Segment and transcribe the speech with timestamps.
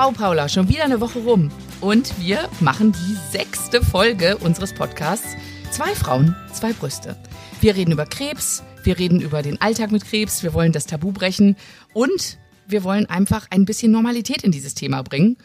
[0.00, 1.50] Wow, Paula, schon wieder eine Woche rum.
[1.80, 5.26] Und wir machen die sechste Folge unseres Podcasts.
[5.72, 7.16] Zwei Frauen, zwei Brüste.
[7.60, 11.10] Wir reden über Krebs, wir reden über den Alltag mit Krebs, wir wollen das Tabu
[11.10, 11.56] brechen
[11.94, 12.38] und
[12.68, 15.36] wir wollen einfach ein bisschen Normalität in dieses Thema bringen,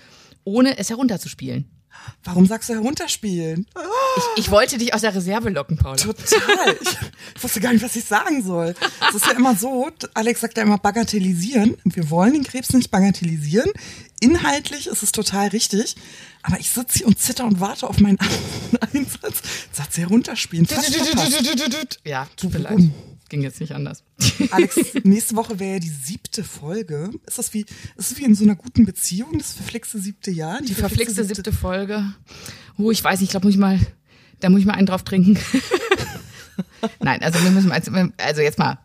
[0.44, 1.73] ohne es herunterzuspielen.
[2.24, 3.68] Warum sagst du herunterspielen?
[4.36, 5.96] Ich, ich wollte dich aus der Reserve locken, Paula.
[5.98, 6.78] Total.
[7.36, 8.76] Ich wusste gar nicht, was ich sagen soll.
[9.10, 11.76] Es ist ja immer so, Alex sagt ja immer bagatellisieren.
[11.84, 13.72] Wir wollen den Krebs nicht bagatellisieren.
[14.20, 15.96] Inhaltlich ist es total richtig.
[16.44, 18.18] Aber ich sitze hier und zitter und warte auf meinen
[18.94, 19.42] Einsatz.
[19.72, 20.66] Sagt sie herunterspielen.
[20.66, 20.96] Fast.
[22.06, 22.80] Ja, tut mir leid.
[23.30, 24.04] Ging jetzt nicht anders.
[24.52, 27.10] Alex, nächste Woche wäre ja die siebte Folge.
[27.26, 30.62] Ist das wie, ist das wie in so einer guten Beziehung, das verflixte siebte Jahr?
[30.62, 32.04] Die verflixte siebte Folge.
[32.78, 33.80] Oh, ich weiß nicht, ich glaube, muss ich mal,
[34.40, 35.38] da muss ich mal einen drauf trinken.
[37.00, 37.82] Nein, also wir müssen mal,
[38.18, 38.78] also jetzt mal,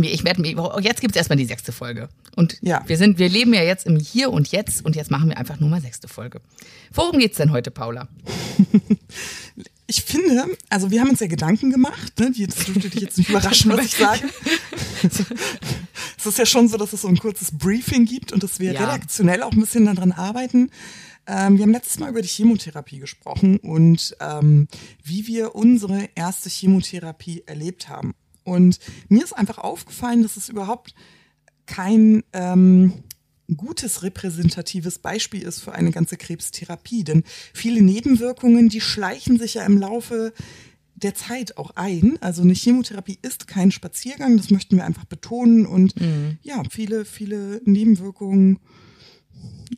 [0.00, 0.42] ich werde,
[0.80, 2.08] jetzt gibt es erstmal die sechste Folge.
[2.36, 2.82] Und Ja.
[2.86, 5.60] wir sind, wir leben ja jetzt im Hier und Jetzt und jetzt machen wir einfach
[5.60, 6.40] nur mal sechste Folge.
[6.92, 8.08] Worum geht's denn heute, Paula?
[9.86, 12.30] Ich finde, also wir haben uns ja Gedanken gemacht, ne?
[12.30, 14.28] Die- Das dürfte dich jetzt nicht überraschen, was ich sage.
[16.16, 18.72] Es ist ja schon so, dass es so ein kurzes Briefing gibt und dass wir
[18.72, 18.80] Ja.
[18.80, 20.70] redaktionell auch ein bisschen daran arbeiten.
[21.26, 24.68] Ähm, wir haben letztes Mal über die Chemotherapie gesprochen und ähm,
[25.02, 28.14] wie wir unsere erste Chemotherapie erlebt haben.
[28.42, 30.94] Und mir ist einfach aufgefallen, dass es überhaupt
[31.66, 32.92] kein ähm,
[33.56, 37.04] gutes repräsentatives Beispiel ist für eine ganze Krebstherapie.
[37.04, 40.32] Denn viele Nebenwirkungen, die schleichen sich ja im Laufe
[40.94, 42.18] der Zeit auch ein.
[42.20, 45.66] Also eine Chemotherapie ist kein Spaziergang, das möchten wir einfach betonen.
[45.66, 45.94] Und
[46.42, 48.60] ja, viele, viele Nebenwirkungen,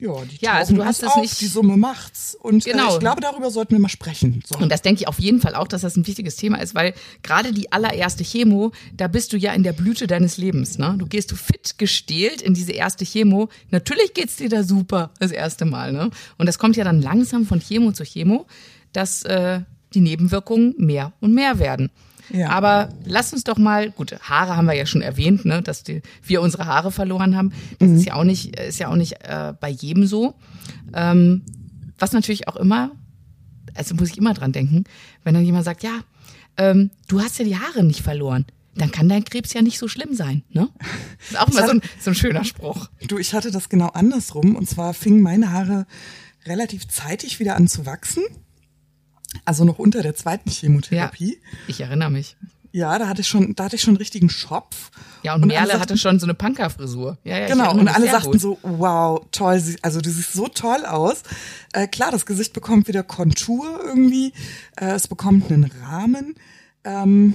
[0.01, 2.35] ja, die Ja, also du hast das auf, nicht- die Summe macht's.
[2.41, 2.91] Und Genau.
[2.91, 4.43] äh, ich glaube, darüber sollten wir mal sprechen.
[4.47, 4.59] So.
[4.59, 6.93] Und das denke ich auf jeden Fall auch, dass das ein wichtiges Thema ist, weil
[7.23, 10.79] gerade die allererste Chemo, da bist du ja in der Blüte deines Lebens.
[10.79, 10.95] Ne?
[10.99, 13.49] Du gehst du fit gestählt in diese erste Chemo.
[13.71, 15.93] Natürlich geht's dir da super das erste Mal.
[15.93, 16.11] Ne?
[16.39, 18.47] Und das kommt ja dann langsam von Chemo zu Chemo,
[18.93, 19.61] dass äh,
[19.95, 21.91] die Nebenwirkungen mehr und mehr werden.
[22.31, 22.51] Ja.
[22.51, 26.03] Aber lass uns doch mal, gut, Haare haben wir ja schon erwähnt, ne, dass die,
[26.23, 27.53] wir unsere Haare verloren haben.
[27.79, 30.35] Das ist ja auch nicht, ist ja auch nicht äh, bei jedem so.
[30.93, 31.43] Ähm,
[31.99, 32.93] was natürlich auch immer
[33.77, 34.85] also muss ich immer dran denken,
[35.25, 36.01] wenn dann jemand sagt, ja,
[36.57, 39.89] ähm, du hast ja die Haare nicht verloren, dann kann dein Krebs ja nicht so
[39.89, 40.69] schlimm sein, ne?
[41.19, 42.89] Das ist auch immer so ein, so ein schöner Spruch.
[43.09, 44.55] Du, ich hatte das genau andersrum.
[44.55, 45.87] Und zwar fingen meine Haare
[46.45, 48.25] relativ zeitig wieder an zu wachsen.
[49.45, 51.39] Also noch unter der zweiten Chemotherapie.
[51.69, 52.37] Ich erinnere mich.
[52.73, 54.91] Ja, da hatte ich schon, da hatte ich schon einen richtigen Schopf.
[55.23, 57.17] Ja, und, alle Merle sagten- hatte schon so eine Punkerfrisur.
[57.25, 58.41] Ja, ja, Genau, und alle sagten gut.
[58.41, 61.23] so, wow, toll, also du siehst so toll aus.
[61.73, 64.33] Äh, klar, das Gesicht bekommt wieder Kontur irgendwie,
[64.79, 66.35] äh, es bekommt einen Rahmen.
[66.85, 67.35] Ähm,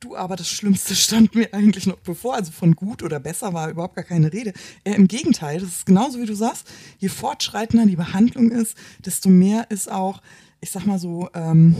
[0.00, 3.68] du, aber das Schlimmste stand mir eigentlich noch bevor, also von gut oder besser war
[3.68, 4.54] überhaupt gar keine Rede.
[4.84, 6.66] Äh, Im Gegenteil, das ist genauso wie du sagst,
[6.98, 8.74] je fortschreitender die Behandlung ist,
[9.04, 10.22] desto mehr ist auch,
[10.60, 11.74] ich sag mal so, ähm,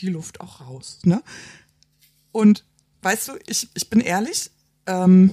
[0.00, 1.00] die Luft auch raus.
[1.04, 1.22] Ne?
[2.32, 2.64] Und
[3.02, 4.50] weißt du, ich, ich bin ehrlich,
[4.86, 5.30] ähm,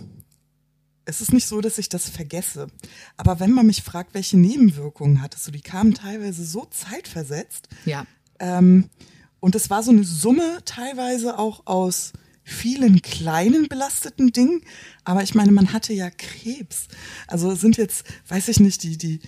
[1.06, 2.68] es ist nicht so, dass ich das vergesse.
[3.18, 7.68] Aber wenn man mich fragt, welche Nebenwirkungen hattest du, die kamen teilweise so zeitversetzt.
[7.86, 8.06] Ja.
[8.40, 8.90] Ähm,
[9.40, 12.14] und es war so eine Summe teilweise auch aus
[12.44, 14.62] vielen kleinen belasteten Dingen.
[15.04, 16.88] Aber ich meine, man hatte ja Krebs.
[17.28, 19.20] Also es sind jetzt, weiß ich nicht, die, die,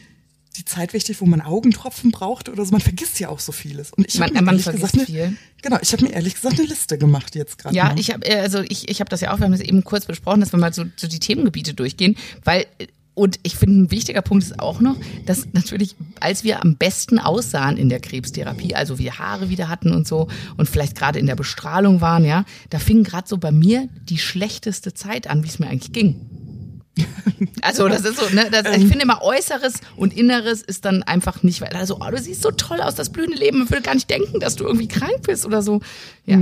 [0.57, 2.71] die Zeit wichtig, wo man Augentropfen braucht oder so.
[2.71, 3.91] Man vergisst ja auch so vieles.
[3.93, 5.37] Und ich Man- habe mir man ehrlich vergisst gesagt eine, viel.
[5.61, 7.75] genau, ich habe mir ehrlich gesagt eine Liste gemacht jetzt gerade.
[7.75, 7.99] Ja, mal.
[7.99, 10.39] ich habe also ich, ich habe das ja auch, wir haben das eben kurz besprochen,
[10.41, 12.65] dass wir mal so, so die Themengebiete durchgehen, weil
[13.17, 17.17] und ich finde, ein wichtiger Punkt ist auch noch, dass natürlich, als wir am besten
[17.17, 20.27] aussahen in der Krebstherapie, also wir Haare wieder hatten und so
[20.57, 24.17] und vielleicht gerade in der Bestrahlung waren, ja, da fing gerade so bei mir die
[24.17, 26.19] schlechteste Zeit an, wie es mir eigentlich ging.
[27.61, 31.43] Also das ist so, ne, das, ich finde immer Äußeres und Inneres ist dann einfach
[31.43, 33.95] nicht, weil also oh, du siehst so toll aus, das blühende Leben, man würde gar
[33.95, 35.81] nicht denken, dass du irgendwie krank bist oder so.
[36.25, 36.39] Ja.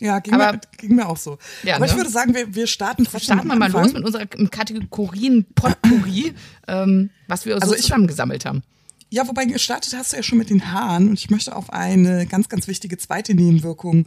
[0.00, 1.38] Ja, ging, Aber- mir, ging mir auch so.
[1.62, 1.98] Ja, Aber ich ne?
[1.98, 6.34] würde sagen, wir, wir starten trotzdem Starten wir mal los mit unserer Kategorien Potpourri,
[6.66, 8.62] ähm, was wir Also so ich- zusammengesammelt haben.
[9.10, 12.26] Ja, wobei gestartet hast du ja schon mit den Haaren und ich möchte auf eine
[12.26, 14.06] ganz, ganz wichtige zweite Nebenwirkung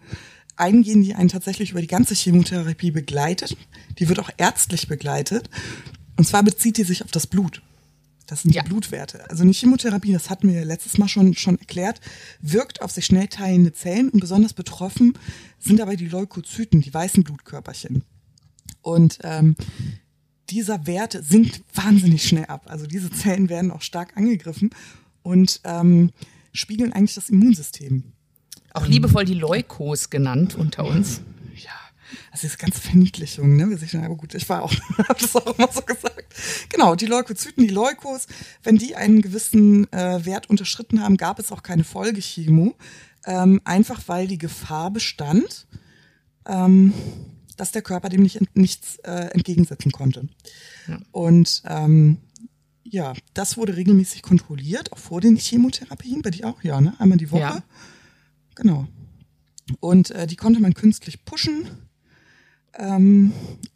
[0.58, 3.56] eingehen, die einen tatsächlich über die ganze Chemotherapie begleitet.
[4.00, 5.50] Die wird auch ärztlich begleitet.
[6.18, 7.62] Und zwar bezieht die sich auf das Blut.
[8.26, 8.62] Das sind Ja.
[8.64, 9.30] die Blutwerte.
[9.30, 12.02] Also eine Chemotherapie, das hatten wir ja letztes Mal schon, schon erklärt,
[12.42, 15.14] wirkt auf sich schnell teilende Zellen und besonders betroffen
[15.60, 18.04] sind dabei die Leukozyten, die weißen Blutkörperchen.
[18.82, 19.56] Und ähm,
[20.50, 22.66] dieser Wert sinkt wahnsinnig schnell ab.
[22.68, 24.72] Also diese Zellen werden auch stark angegriffen
[25.24, 26.12] und ähm,
[26.52, 28.04] spiegeln eigentlich das Immunsystem.
[28.74, 31.22] Auch liebevoll die Leukos genannt unter uns.
[31.56, 31.72] Ja,
[32.32, 33.70] Also diese ganze Verniedlichung, ne?
[33.70, 34.74] Wie sich, aber gut, ich war auch,
[35.10, 36.26] habe das auch immer so gesagt.
[36.70, 38.28] Genau, die Leukozyten, die Leukos,
[38.64, 42.76] wenn die einen gewissen äh, Wert unterschritten haben, gab es auch keine Folgechemo.
[43.26, 45.68] Ähm, einfach weil die Gefahr bestand,
[46.46, 46.94] ähm,
[47.58, 50.30] dass der Körper dem nicht, nichts äh, entgegensetzen konnte.
[50.88, 51.00] Ja.
[51.12, 52.18] Und ähm,
[52.84, 56.94] ja, das wurde regelmäßig kontrolliert, auch vor den Chemotherapien, bei dir auch, ja, ne?
[57.00, 57.42] Einmal die Woche.
[57.42, 57.64] Ja.
[58.58, 58.88] Genau.
[59.80, 61.68] Und äh, die konnte man künstlich pushen.
[62.78, 63.32] Ähm,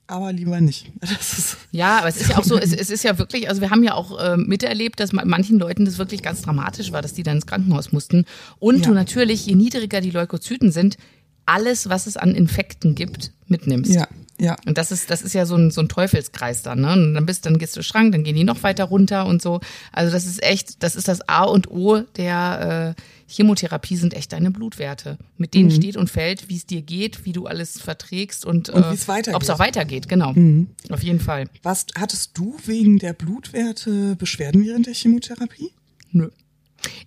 [0.07, 0.91] aber lieber nicht.
[1.71, 3.83] ja, aber es ist ja auch so, es, es, ist ja wirklich, also wir haben
[3.83, 7.37] ja auch äh, miterlebt, dass manchen Leuten das wirklich ganz dramatisch war, dass die dann
[7.37, 8.25] ins Krankenhaus mussten.
[8.59, 8.87] Und ja.
[8.87, 10.97] du natürlich, je niedriger die Leukozyten sind,
[11.45, 13.93] alles, was es an Infekten gibt, mitnimmst.
[13.93, 14.07] Ja,
[14.41, 14.55] ja.
[14.65, 16.93] Und das ist, das ist ja so ein, so ein Teufelskreis dann, ne?
[16.93, 19.59] Und dann bist, dann gehst du Schrank, dann gehen die noch weiter runter und so.
[19.91, 23.01] Also das ist echt, das ist das A und O der äh,
[23.31, 25.17] Chemotherapie sind echt deine Blutwerte.
[25.37, 25.75] Mit denen mhm.
[25.75, 29.41] steht und fällt, wie es dir geht, wie du alles verträgst und, und äh, ob
[29.41, 30.33] es auch weitergeht, genau.
[30.33, 30.67] Mhm.
[30.89, 31.45] Auf jeden Fall.
[31.63, 35.71] Was hattest du wegen der Blutwerte Beschwerden während der Chemotherapie?
[36.11, 36.29] Nö.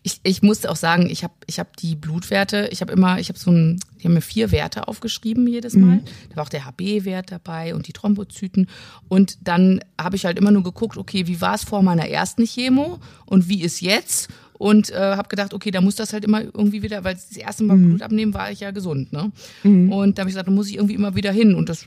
[0.02, 3.28] Ich, ich musste auch sagen, ich habe ich hab die Blutwerte, ich habe immer, ich
[3.28, 5.96] habe so ein, die haben mir vier Werte aufgeschrieben jedes Mal.
[5.96, 6.04] Mhm.
[6.30, 8.68] Da war auch der HB-Wert dabei und die Thrombozyten.
[9.08, 12.44] Und dann habe ich halt immer nur geguckt, okay, wie war es vor meiner ersten
[12.44, 14.28] Chemo und wie ist jetzt?
[14.56, 17.64] Und äh, habe gedacht, okay, da muss das halt immer irgendwie wieder, weil das erste
[17.64, 17.88] Mal mhm.
[17.88, 19.32] Blut abnehmen war ich ja gesund, ne?
[19.64, 19.92] Mhm.
[19.92, 21.54] Und da habe ich gesagt, da muss ich irgendwie immer wieder hin.
[21.54, 21.86] Und das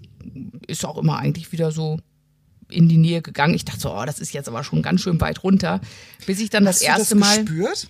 [0.67, 1.99] ist auch immer eigentlich wieder so
[2.69, 3.53] in die Nähe gegangen.
[3.53, 5.79] Ich dachte so, oh, das ist jetzt aber schon ganz schön weit runter.
[6.25, 7.45] Bis ich dann Hast das erste du das Mal.
[7.45, 7.87] Gespürt?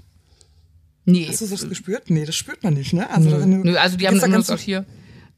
[1.05, 1.27] Nee.
[1.27, 2.09] Hast du das gespürt?
[2.09, 3.09] Nee, das spürt man nicht, ne?
[3.09, 3.63] Also, Nö.
[3.63, 4.85] Nö also die haben immer gesagt, hier.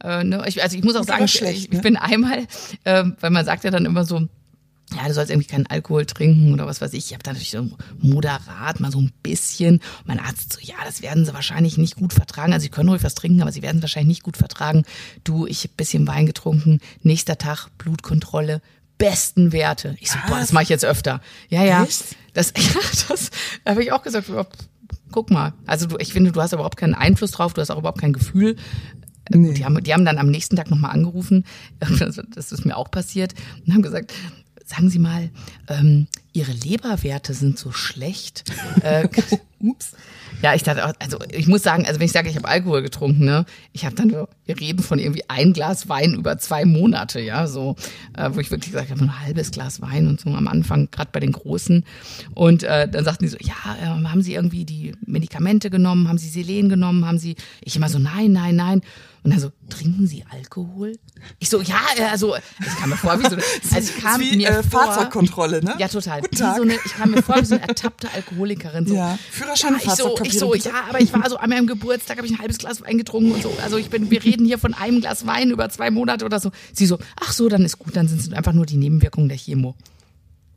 [0.04, 0.44] Äh, ne?
[0.48, 1.76] ich, also ich muss auch sagen, schlecht, ich, ne?
[1.78, 2.48] ich, bin einmal,
[2.86, 4.28] äh, weil man sagt ja dann immer so,
[4.96, 7.08] ja, du sollst irgendwie keinen Alkohol trinken oder was weiß ich.
[7.08, 7.70] Ich habe da natürlich so
[8.00, 9.82] moderat, mal so ein bisschen.
[10.06, 12.54] mein Arzt so, ja, das werden sie wahrscheinlich nicht gut vertragen.
[12.54, 14.84] Also sie können ruhig was trinken, aber sie werden es wahrscheinlich nicht gut vertragen.
[15.24, 18.62] Du, ich habe bisschen Wein getrunken, nächster Tag Blutkontrolle,
[18.98, 19.96] besten Werte.
[20.00, 20.30] Ich so, Was?
[20.30, 21.22] boah, das mache ich jetzt öfter.
[21.50, 21.84] Ja, ja.
[21.84, 22.16] Echt?
[22.34, 23.30] Das, ja, das
[23.66, 24.30] habe ich auch gesagt.
[25.12, 25.54] Guck mal.
[25.66, 28.14] Also du, ich finde, du hast überhaupt keinen Einfluss drauf, du hast auch überhaupt kein
[28.14, 28.56] Gefühl.
[29.32, 29.54] Nee.
[29.54, 31.46] Die, haben, die haben dann am nächsten Tag nochmal angerufen,
[31.80, 34.12] das ist mir auch passiert, und haben gesagt,
[34.70, 35.30] sagen Sie mal,
[35.68, 38.44] ähm, Ihre Leberwerte sind so schlecht.
[38.82, 39.08] Äh,
[39.60, 39.94] ups.
[40.42, 43.26] Ja, ich dachte, also ich muss sagen, also wenn ich sage, ich habe Alkohol getrunken,
[43.26, 47.48] ne, ich habe dann, wir reden von irgendwie ein Glas Wein über zwei Monate, ja,
[47.48, 47.76] so,
[48.16, 51.10] äh, wo ich wirklich gesagt habe, ein halbes Glas Wein und so am Anfang, gerade
[51.12, 51.84] bei den Großen.
[52.36, 56.20] Und äh, dann sagten die so, ja, äh, haben Sie irgendwie die Medikamente genommen, haben
[56.20, 58.82] Sie Selen genommen, haben Sie, ich immer so, nein, nein, nein.
[59.24, 60.94] Und dann so, trinken Sie Alkohol?
[61.40, 63.44] Ich so, ja, also ich kam mir vor wie so eine,
[63.74, 65.76] also ich kam wie, mir äh, vor, Fahrzeugkontrolle, ne?
[65.78, 66.22] Ja, total.
[66.22, 66.56] Guten Tag.
[66.56, 68.88] So eine, ich kam mir vor wie so eine ertappte Alkoholikerin.
[68.88, 68.96] So.
[68.96, 72.18] Ja, Führerschein, ja, ich so, ich so, ja, aber ich war so an meinem Geburtstag,
[72.18, 73.54] habe ich ein halbes Glas Wein getrunken und so.
[73.62, 76.52] Also ich bin, wir reden hier von einem Glas Wein über zwei Monate oder so.
[76.72, 79.38] Sie so, ach so, dann ist gut, dann sind es einfach nur die Nebenwirkungen der
[79.38, 79.76] Chemo.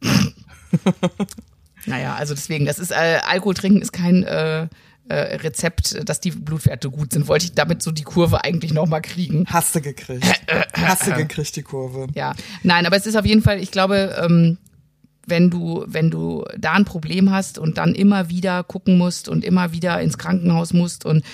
[1.86, 4.68] naja, also deswegen, das ist, äh, Alkohol trinken ist kein, äh,
[5.08, 7.28] äh, Rezept, dass die Blutwerte gut sind.
[7.28, 9.44] Wollte ich damit so die Kurve eigentlich nochmal kriegen.
[9.48, 10.24] Hast du gekriegt.
[10.74, 12.06] Hast du gekriegt, die Kurve.
[12.14, 12.34] Ja.
[12.62, 14.58] Nein, aber es ist auf jeden Fall, ich glaube, ähm,
[15.26, 19.44] wenn du, wenn du da ein Problem hast und dann immer wieder gucken musst und
[19.44, 21.24] immer wieder ins Krankenhaus musst und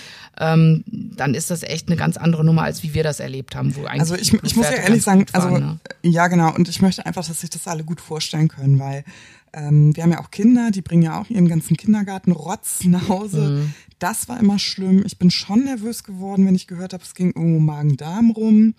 [0.40, 3.74] ähm, dann ist das echt eine ganz andere Nummer, als wie wir das erlebt haben.
[3.76, 5.78] Wo eigentlich also ich, ich muss ja ehrlich sagen, waren, also ne?
[6.02, 9.04] ja genau, und ich möchte einfach, dass sich das alle gut vorstellen können, weil
[9.52, 13.08] ähm, wir haben ja auch Kinder, die bringen ja auch ihren ganzen Kindergarten Rotz nach
[13.08, 13.50] Hause.
[13.50, 13.74] Mhm.
[13.98, 15.02] Das war immer schlimm.
[15.04, 18.74] Ich bin schon nervös geworden, wenn ich gehört habe, es ging irgendwo Magen-Darm rum.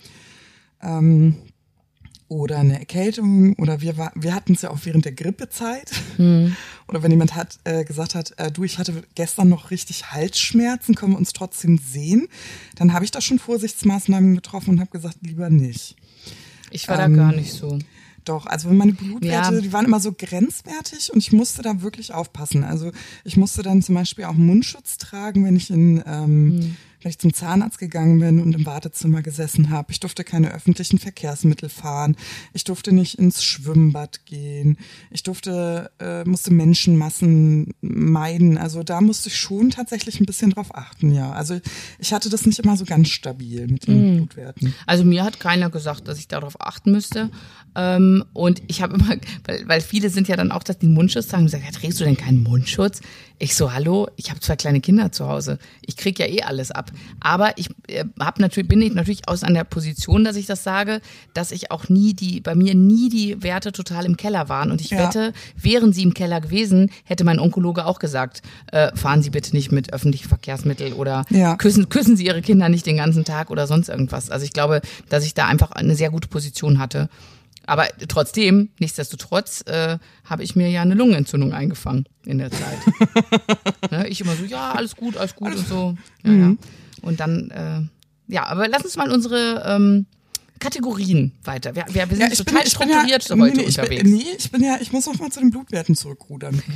[0.81, 1.35] Ähm,
[2.29, 5.91] oder eine Erkältung oder wir, war, wir hatten es ja auch während der Grippezeit.
[6.17, 6.55] Mhm.
[6.87, 10.95] Oder wenn jemand hat äh, gesagt hat, äh, du, ich hatte gestern noch richtig Halsschmerzen,
[10.95, 12.27] können wir uns trotzdem sehen,
[12.75, 15.95] dann habe ich da schon Vorsichtsmaßnahmen getroffen und habe gesagt, lieber nicht.
[16.71, 17.77] Ich war ähm, da gar nicht so.
[18.29, 19.61] Doch, also meine Blutwerte, ja.
[19.61, 22.63] die waren immer so grenzwertig und ich musste da wirklich aufpassen.
[22.63, 22.91] Also
[23.23, 27.19] ich musste dann zum Beispiel auch Mundschutz tragen, wenn ich in ähm, mhm wenn ich
[27.19, 29.91] zum Zahnarzt gegangen bin und im Wartezimmer gesessen habe.
[29.91, 32.15] Ich durfte keine öffentlichen Verkehrsmittel fahren.
[32.53, 34.77] Ich durfte nicht ins Schwimmbad gehen.
[35.11, 38.57] Ich durfte, äh, musste Menschenmassen meiden.
[38.57, 41.31] Also da musste ich schon tatsächlich ein bisschen drauf achten, ja.
[41.31, 41.59] Also
[41.99, 44.17] ich hatte das nicht immer so ganz stabil mit den mhm.
[44.17, 44.73] Blutwerten.
[44.85, 47.29] Also mir hat keiner gesagt, dass ich darauf achten müsste.
[47.75, 49.09] Ähm, und ich habe immer,
[49.45, 52.03] weil, weil viele sind ja dann auch, dass die Mundschutz tragen, gesagt, ja, trägst du
[52.03, 53.01] denn keinen Mundschutz?
[53.41, 55.59] Ich so, hallo, ich habe zwei kleine Kinder zu Hause.
[55.85, 56.91] Ich krieg ja eh alles ab.
[57.21, 60.65] Aber ich äh, hab natürlich, bin ich natürlich aus an der Position, dass ich das
[60.65, 60.99] sage,
[61.33, 64.71] dass ich auch nie die, bei mir nie die Werte total im Keller waren.
[64.71, 64.99] Und ich Ja.
[65.07, 68.41] wette, wären sie im Keller gewesen, hätte mein Onkologe auch gesagt,
[68.73, 71.55] äh, fahren Sie bitte nicht mit öffentlichen Verkehrsmitteln oder Ja.
[71.55, 74.29] küssen, küssen Sie Ihre Kinder nicht den ganzen Tag oder sonst irgendwas.
[74.29, 77.07] Also ich glaube, dass ich da einfach eine sehr gute Position hatte.
[77.69, 82.79] Aber trotzdem, nichtsdestotrotz, äh, habe ich mir ja eine Lungenentzündung eingefangen in der Zeit.
[83.91, 85.95] ne, ich immer so, ja, alles gut, alles gut und so.
[86.23, 86.55] Ja, ja.
[87.03, 90.07] Und dann, äh, ja, aber lass uns mal unsere ähm,
[90.59, 91.75] Kategorien weiter.
[91.75, 94.03] Wir, wir, wir sind total strukturiert ja, heute nee, nee, ich unterwegs.
[94.03, 96.61] Bin, nee, ich bin ja, ich muss auch mal zu den Blutwerten zurückrudern.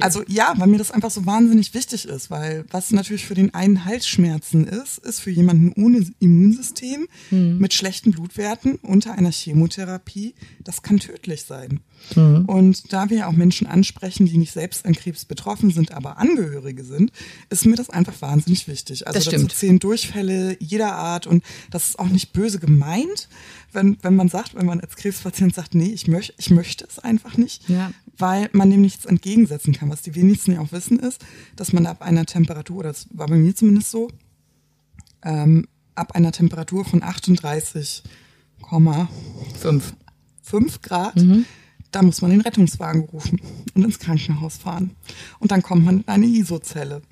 [0.00, 3.54] Also ja, weil mir das einfach so wahnsinnig wichtig ist, weil was natürlich für den
[3.54, 7.58] einen Halsschmerzen ist, ist für jemanden ohne Immunsystem Hm.
[7.58, 11.80] mit schlechten Blutwerten unter einer Chemotherapie, das kann tödlich sein.
[12.12, 12.44] Hm.
[12.44, 16.18] Und da wir ja auch Menschen ansprechen, die nicht selbst an Krebs betroffen sind, aber
[16.18, 17.10] Angehörige sind,
[17.48, 19.06] ist mir das einfach wahnsinnig wichtig.
[19.06, 23.28] Also Das dazu zählen Durchfälle jeder Art und das ist auch nicht böse gemeint,
[23.72, 26.98] wenn, wenn man sagt, wenn man als Krebspatient sagt, nee, ich, möchte ich möchte es
[26.98, 27.90] einfach nicht, Ja.
[28.18, 29.88] weil man dem nichts entgegensetzen kann.
[29.90, 31.24] Was die wenigsten ja auch wissen ist,
[31.56, 34.08] dass man ab einer Temperatur, oder das war bei mir zumindest so,
[35.24, 38.02] ähm, ab einer Temperatur von 38,5
[40.42, 40.80] Fünf.
[40.82, 41.46] Grad, Mhm.
[41.94, 43.40] Da muss man den Rettungswagen rufen
[43.74, 44.90] und ins Krankenhaus fahren.
[45.38, 47.02] Und dann kommt man in eine ISO-Zelle.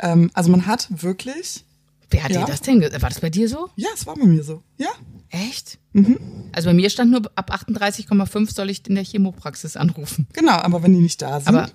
[0.00, 1.64] Ähm, also man hat wirklich,
[2.10, 2.40] Wer hat Ja.
[2.40, 3.68] dir das denn ge- War das bei dir so?
[3.76, 4.88] ja, es war bei mir so, ja,
[5.30, 5.78] Echt?
[5.92, 6.18] Mhm.
[6.52, 10.26] Also bei mir stand nur, ab 38,5 soll ich in der Chemopraxis anrufen.
[10.32, 11.68] genau, aber wenn die nicht da sind, Aber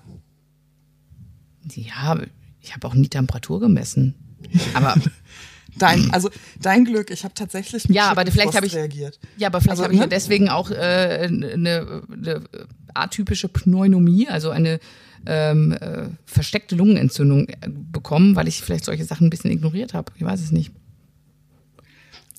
[1.72, 2.18] ja,
[2.60, 4.14] ich habe auch nie Temperatur gemessen.
[4.74, 4.94] Aber
[5.78, 9.18] dein, also dein Glück, ich habe tatsächlich mit Ja, aber vielleicht habe ich- reagiert.
[9.36, 10.04] ja, aber vielleicht Also, habe ich ne?
[10.04, 12.42] ja deswegen auch äh, eine, eine
[12.94, 14.78] atypische Pneumonie, also eine
[15.26, 20.12] ähm, äh, versteckte Lungenentzündung äh, bekommen, weil ich vielleicht solche Sachen ein bisschen ignoriert habe.
[20.16, 20.70] Ich weiß es nicht.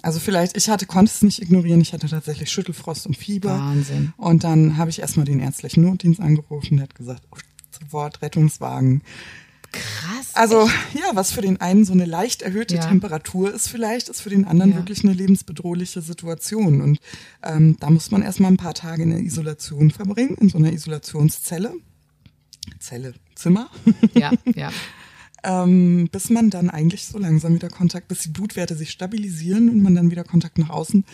[0.02, 3.50] Also vielleicht, ich hatte, konnte es nicht ignorieren, ich hatte tatsächlich Schüttelfrost und Fieber.
[3.58, 4.14] Wahnsinn.
[4.18, 7.38] Und dann habe ich erstmal den ärztlichen Notdienst angerufen, der hat gesagt, oh,
[7.72, 9.02] sofort Rettungswagen.
[9.72, 10.15] Krass.
[10.36, 12.82] Also ja, was für den einen so eine leicht erhöhte Ja.
[12.86, 14.78] Temperatur ist vielleicht, ist für den anderen Ja.
[14.78, 16.82] wirklich eine lebensbedrohliche Situation.
[16.82, 17.00] Und
[17.42, 20.74] ähm, da muss man erstmal ein paar Tage in der Isolation verbringen, in so einer
[20.74, 21.74] Isolationszelle.
[22.80, 23.70] Zelle, Zimmer.
[24.14, 24.72] ja, ja.
[25.44, 29.82] ähm, bis man dann eigentlich so langsam wieder Kontakt, bis die Blutwerte sich stabilisieren und
[29.84, 31.06] man dann wieder Kontakt nach außen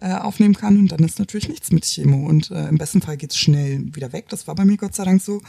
[0.00, 0.78] äh, aufnehmen kann.
[0.78, 2.26] Und dann ist natürlich nichts mit Chemo.
[2.26, 4.28] Und äh, im besten Fall geht's schnell wieder weg.
[4.28, 5.42] Das war bei mir Gott sei Dank so.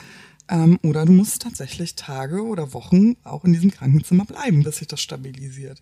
[0.50, 4.88] Ähm, oder du musst tatsächlich Tage oder Wochen auch in diesem Krankenzimmer bleiben, bis sich
[4.88, 5.82] das stabilisiert.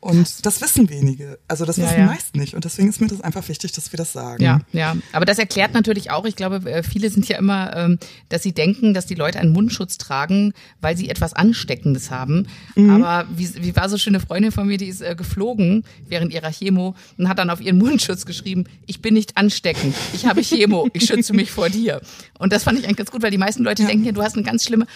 [0.00, 1.38] Und das wissen wenige.
[1.48, 2.06] Also das Ja, wissen ja.
[2.06, 2.54] meist nicht.
[2.54, 4.42] Und deswegen ist mir das einfach wichtig, dass wir das sagen.
[4.42, 4.96] Ja, ja.
[5.12, 7.98] Aber das erklärt natürlich auch, ich glaube, äh, viele sind ja immer, ähm,
[8.28, 12.46] dass sie denken, dass die Leute einen Mundschutz tragen, weil sie etwas Ansteckendes haben.
[12.76, 16.50] Aber wie, wie war so schöne Freundin von mir, die ist äh, geflogen während ihrer
[16.50, 20.88] Chemo und hat dann auf ihren Mundschutz geschrieben, ich bin nicht ansteckend, ich habe Chemo,
[20.92, 22.00] ich schütze mich vor dir.
[22.38, 24.34] Und das fand ich eigentlich ganz gut, weil die meisten Leute denken ja, du hast
[24.34, 24.86] eine ganz schlimme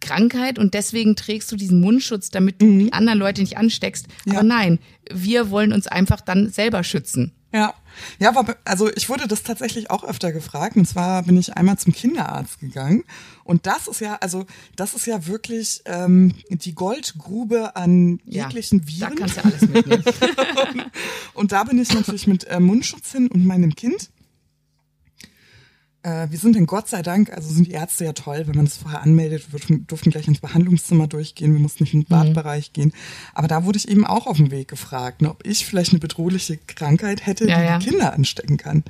[0.00, 4.06] Krankheit und deswegen trägst du diesen Mundschutz, damit du die anderen Leute nicht ansteckst.
[4.24, 4.34] Ja.
[4.34, 4.78] Aber nein,
[5.12, 7.32] wir wollen uns einfach dann selber schützen.
[7.52, 7.74] Ja,
[8.20, 10.76] ja, aber also ich wurde das tatsächlich auch öfter gefragt.
[10.76, 13.02] Und zwar bin ich einmal zum Kinderarzt gegangen.
[13.42, 14.46] Und das ist ja, also
[14.76, 19.14] das ist ja wirklich ähm, die Goldgrube an Ja, jeglichen Da Viren.
[19.16, 20.04] kannst du alles mitnehmen.
[21.34, 24.10] und da bin ich natürlich mit äh, Mundschutz hin und meinem Kind.
[26.02, 28.64] Äh, wir sind in Gott sei Dank, also sind die Ärzte ja toll, wenn man
[28.64, 32.34] das vorher anmeldet, wir durften, gleich ins Behandlungszimmer durchgehen, wir mussten nicht in den Mhm.
[32.34, 32.92] Badbereich gehen.
[33.34, 35.98] Aber da wurde ich eben auch auf dem Weg gefragt, ne, ob ich vielleicht eine
[36.00, 37.78] bedrohliche Krankheit hätte, Ja, die ja.
[37.78, 38.82] die Kinder anstecken kann.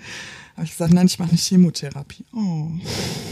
[0.60, 2.22] Habe ich gesagt, nein, ich mache eine Chemotherapie.
[2.34, 2.68] Oh.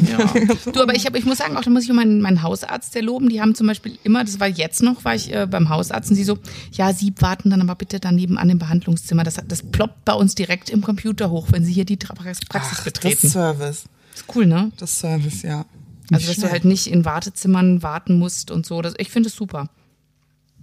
[0.08, 0.72] Ja.
[0.72, 3.02] Du, aber ich, hab, ich muss sagen, auch da muss ich meinen, meinen Hausarzt der
[3.02, 3.28] loben.
[3.28, 6.16] Die haben zum Beispiel immer, das war jetzt noch, war ich äh, beim Hausarzt und
[6.16, 6.38] sie so,
[6.72, 9.24] ja, Sie warten dann aber bitte daneben an dem Behandlungszimmer.
[9.24, 12.84] Das, das ploppt bei uns direkt im Computer hoch, wenn Sie hier die Praxis Ach,
[12.84, 13.18] betreten.
[13.22, 13.84] das Service.
[14.14, 14.70] ist cool, ne?
[14.78, 15.58] Das Service, ja.
[15.58, 15.66] Also,
[16.14, 16.52] Nicht dass du schlecht.
[16.52, 18.80] halt nicht in Wartezimmern warten musst und so.
[18.80, 19.68] Das, ich finde es super.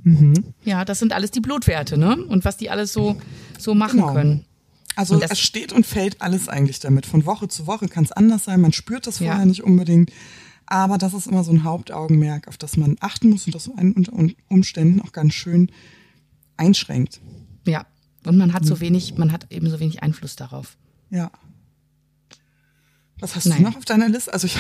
[0.04, 0.46] Mhm.
[0.64, 2.16] Ja, das sind alles die Blutwerte, ne?
[2.16, 3.18] Und was die alles so,
[3.60, 4.14] so machen Genau.
[4.14, 4.46] können.
[4.96, 7.06] Also es steht und fällt alles eigentlich damit.
[7.06, 8.62] Von Woche zu Woche kann es anders sein.
[8.62, 9.28] Man spürt das Ja.
[9.32, 10.12] vorher nicht unbedingt.
[10.68, 14.14] Aber das ist immer so ein Hauptaugenmerk, auf das man achten muss und das unter
[14.48, 15.72] Umständen auch ganz schön
[16.58, 17.22] einschränkt.
[17.68, 17.86] Ja.
[18.26, 20.78] Und man hat so wenig, man hat eben so wenig Einfluss darauf.
[21.12, 21.30] Ja.
[23.20, 23.60] Was hast Nein.
[23.60, 24.34] du noch auf deiner Liste?
[24.34, 24.58] Also ich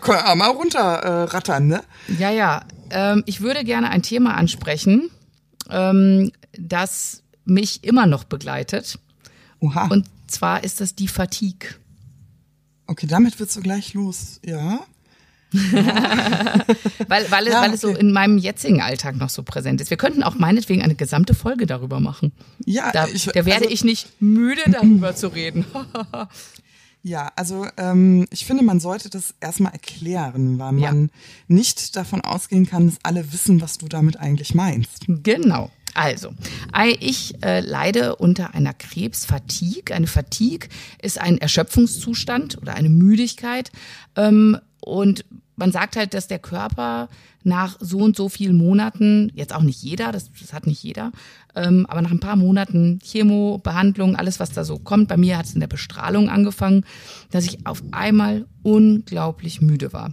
[0.00, 1.82] kann mal runter äh, ne?
[2.18, 2.64] Ja, ja.
[2.90, 5.10] Ähm, ich würde gerne ein Thema ansprechen,
[5.70, 8.98] ähm, das mich immer noch begleitet.
[9.60, 9.86] Oha.
[9.88, 11.70] Und zwar ist das die Fatigue.
[12.86, 14.80] okay, damit wird's so gleich los, ja.
[15.52, 19.90] weil, weil, es, Ja, weil es so in meinem jetzigen Alltag noch so präsent ist.
[19.90, 22.32] Wir könnten auch meinetwegen eine gesamte Folge darüber machen.
[22.64, 25.64] Ja, Da, ich, da werde also, ich nicht müde, darüber zu reden.
[27.02, 30.92] Ja, also ähm, ich finde, man sollte das erstmal erklären, weil Ja.
[30.92, 31.10] man
[31.48, 35.06] nicht davon ausgehen kann, dass alle wissen, was du damit eigentlich meinst.
[35.08, 35.70] Genau.
[35.94, 36.32] Also,
[37.00, 39.94] ich äh, leide unter einer Krebsfatigue.
[39.94, 40.68] Eine Fatigue
[41.02, 43.70] ist ein Erschöpfungszustand oder eine Müdigkeit.
[44.16, 45.24] Ähm, und
[45.56, 47.08] man sagt halt, dass der Körper
[47.42, 51.12] nach so und so vielen Monaten, jetzt auch nicht jeder, das, das hat nicht jeder,
[51.54, 55.38] ähm, aber nach ein paar Monaten Chemo, Behandlung, alles, was da so kommt, bei mir
[55.38, 56.84] hat es in der Bestrahlung angefangen,
[57.30, 60.12] dass ich auf einmal unglaublich müde war.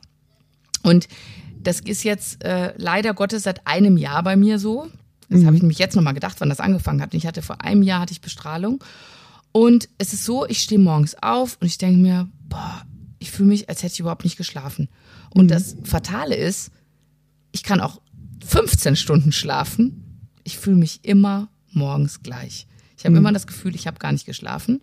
[0.84, 1.08] Und
[1.64, 4.88] das ist jetzt äh, leider Gottes seit einem Jahr bei mir so.
[5.30, 7.14] Das habe ich nämlich jetzt nochmal gedacht, wann das angefangen hat.
[7.14, 8.84] Und ich hatte vor einem Jahr hatte ich Bestrahlung.
[9.52, 12.86] Und es ist so, ich stehe morgens auf und ich denke mir, boah,
[13.20, 14.88] ich fühle mich, als hätte ich überhaupt nicht geschlafen.
[15.30, 16.72] Und das Fatale ist,
[17.52, 18.02] ich kann auch
[18.46, 20.22] 15 Stunden schlafen.
[20.44, 22.68] Ich fühle mich immer morgens gleich.
[22.98, 24.82] Ich habe immer das Gefühl, ich habe gar nicht geschlafen.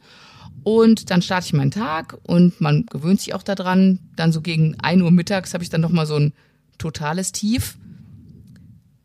[0.63, 3.99] Und dann starte ich meinen Tag und man gewöhnt sich auch daran.
[4.17, 6.33] Dann so gegen 1 Uhr mittags habe ich dann nochmal so ein
[6.79, 7.77] totales Tief.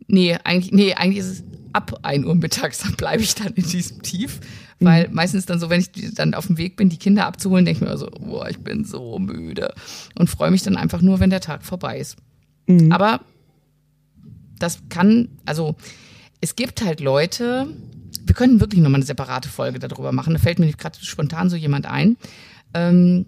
[0.09, 3.63] Nee, eigentlich, nee, eigentlich ist es ab 1 Uhr mittags, dann bleibe ich dann in
[3.63, 4.39] diesem Tief.
[4.81, 7.83] Weil meistens dann so, wenn ich dann auf dem Weg bin, die Kinder abzuholen, denke
[7.83, 9.73] ich mir so, boah, ich bin so müde.
[10.17, 12.15] Und freue mich dann einfach nur, wenn der Tag vorbei ist.
[12.89, 13.19] Aber
[14.57, 15.75] das kann, also
[16.39, 17.67] es gibt halt Leute,
[18.25, 21.57] wir könnten wirklich nochmal eine separate Folge darüber machen, da fällt mir gerade spontan so
[21.57, 22.15] jemand ein.
[22.73, 23.25] Ähm,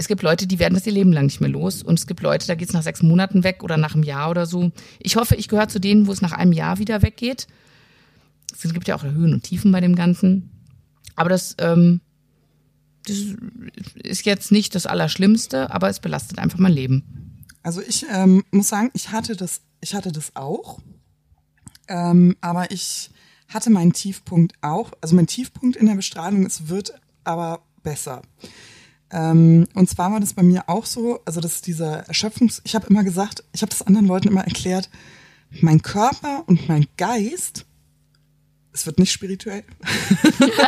[0.00, 2.22] es gibt Leute, die werden das ihr Leben lang nicht mehr los und es gibt
[2.22, 4.72] Leute, da geht es nach sechs Monaten weg oder nach einem Jahr oder so.
[4.98, 7.46] Ich hoffe, ich gehöre zu denen, wo es nach einem Jahr wieder weggeht.
[8.50, 10.50] Es gibt ja auch Höhen und Tiefen bei dem Ganzen.
[11.16, 12.00] Aber das, ähm,
[13.06, 13.18] das
[14.02, 17.44] ist jetzt nicht das Allerschlimmste, aber es belastet einfach mein Leben.
[17.62, 20.80] Also ich ähm, muss sagen, ich hatte das, ich hatte das auch,
[21.88, 23.10] ähm, aber ich
[23.48, 24.92] hatte meinen Tiefpunkt auch.
[25.02, 28.22] Also mein Tiefpunkt in der Bestrahlung, es wird aber besser.
[29.12, 32.74] Ähm, und zwar war das bei mir auch so, also das ist dieser Erschöpfungs, ich
[32.74, 34.88] habe immer gesagt, ich habe das anderen Leuten immer erklärt,
[35.60, 37.66] mein Körper und mein Geist,
[38.72, 39.64] es wird nicht spirituell,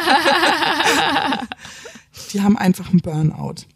[2.33, 3.67] die haben einfach einen Burnout.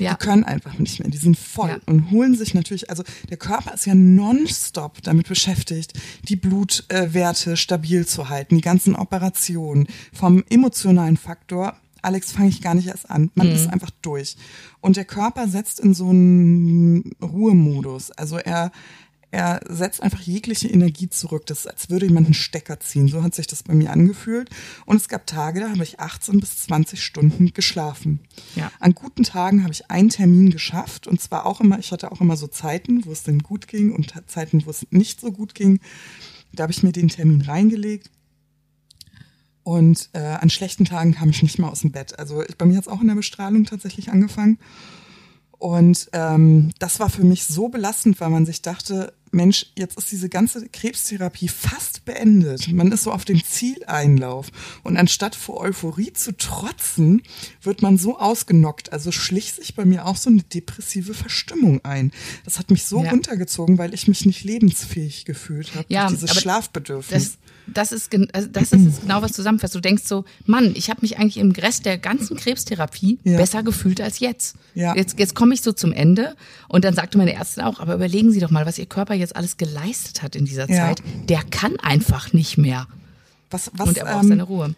[0.00, 0.14] Ja.
[0.14, 1.08] Die können einfach nicht mehr.
[1.08, 1.78] Die sind voll Ja.
[1.86, 5.92] und holen sich natürlich, also der Körper ist ja nonstop damit beschäftigt,
[6.28, 9.86] die Blutwerte stabil zu halten, die ganzen Operationen.
[10.12, 13.30] Vom emotionalen Faktor, Alex, fange ich gar nicht erst an.
[13.34, 14.36] Man ist einfach durch.
[14.80, 18.10] Und der Körper setzt in so einen Ruhemodus.
[18.12, 18.70] Also er,
[19.30, 21.46] er setzt einfach jegliche Energie zurück.
[21.46, 23.08] Das ist, als würde jemand einen Stecker ziehen.
[23.08, 24.50] So hat sich das bei mir angefühlt.
[24.86, 28.20] Und es gab Tage, da habe ich 18 bis 20 Stunden geschlafen.
[28.54, 28.70] Ja.
[28.80, 31.06] An guten Tagen habe ich einen Termin geschafft.
[31.06, 33.92] Und zwar auch immer, ich hatte auch immer so Zeiten, wo es dann gut ging
[33.92, 35.80] und Zeiten, wo es nicht so gut ging.
[36.52, 38.10] Da habe ich mir den Termin reingelegt.
[39.68, 42.18] Und äh, an schlechten Tagen kam ich nicht mehr aus dem Bett.
[42.18, 44.58] Also ich, bei mir hat es auch in der Bestrahlung tatsächlich angefangen.
[45.58, 50.10] Und ähm, das war für mich so belastend, weil man sich dachte, Mensch, jetzt ist
[50.10, 52.72] diese ganze Krebstherapie fast beendet.
[52.72, 54.46] Man ist so auf dem Zieleinlauf.
[54.84, 57.20] Und anstatt vor Euphorie zu trotzen,
[57.60, 58.94] wird man so ausgenockt.
[58.94, 62.10] Also schlich sich bei mir auch so eine depressive Verstimmung ein.
[62.46, 63.10] Das hat mich so Ja.
[63.10, 65.84] runtergezogen, weil ich mich nicht lebensfähig gefühlt habe.
[65.90, 67.36] Ja, durch dieses Schlafbedürfnis.
[67.74, 69.74] Das, ist, also das ist genau, was zusammenfasst.
[69.74, 73.36] Du denkst so, Mann, ich habe mich eigentlich im Rest der ganzen Krebstherapie Ja.
[73.36, 74.56] besser gefühlt als jetzt.
[74.74, 74.94] Ja.
[74.96, 76.34] Jetzt, jetzt komme ich so zum Ende
[76.68, 79.36] und dann sagte meine Ärztin auch, aber überlegen Sie doch mal, was Ihr Körper jetzt
[79.36, 80.86] alles geleistet hat in dieser Ja.
[80.88, 81.02] Zeit.
[81.28, 82.86] Der kann einfach nicht mehr.
[83.50, 84.74] was, was, Und er braucht ähm, seine Ruhe.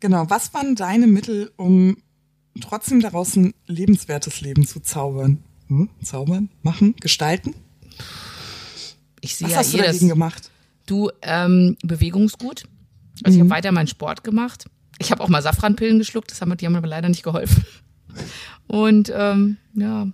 [0.00, 1.96] Genau, was waren deine Mittel, um
[2.60, 5.38] trotzdem daraus ein lebenswertes Leben zu zaubern?
[5.68, 5.88] Hm?
[6.02, 6.48] Zaubern?
[6.62, 6.94] Machen?
[7.00, 7.54] Gestalten?
[9.20, 9.92] Ich sehe Was ja hast du jedes.
[9.92, 10.50] dagegen gemacht?
[10.86, 12.64] Du, ähm, Bewegungsgut.
[13.22, 14.66] Also ich habe weiter meinen Sport gemacht.
[14.98, 17.64] Ich habe auch mal Safranpillen geschluckt, das haben, die haben mir aber leider nicht geholfen.
[18.66, 20.06] Und ähm, ja,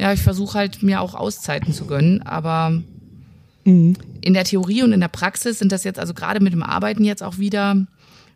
[0.00, 2.82] ja, ich versuche halt mir auch Auszeiten zu gönnen, aber
[4.20, 7.04] in der Theorie und in der Praxis sind das jetzt, also gerade mit dem Arbeiten
[7.04, 7.86] jetzt auch wieder,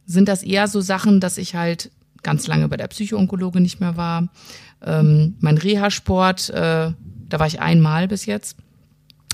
[0.06, 1.90] sind das eher so Sachen, dass ich halt
[2.22, 4.28] ganz lange bei der Psychoonkologe nicht mehr war.
[4.84, 6.92] Ähm, mein Reha-Sport, äh,
[7.28, 8.56] da war ich einmal bis jetzt.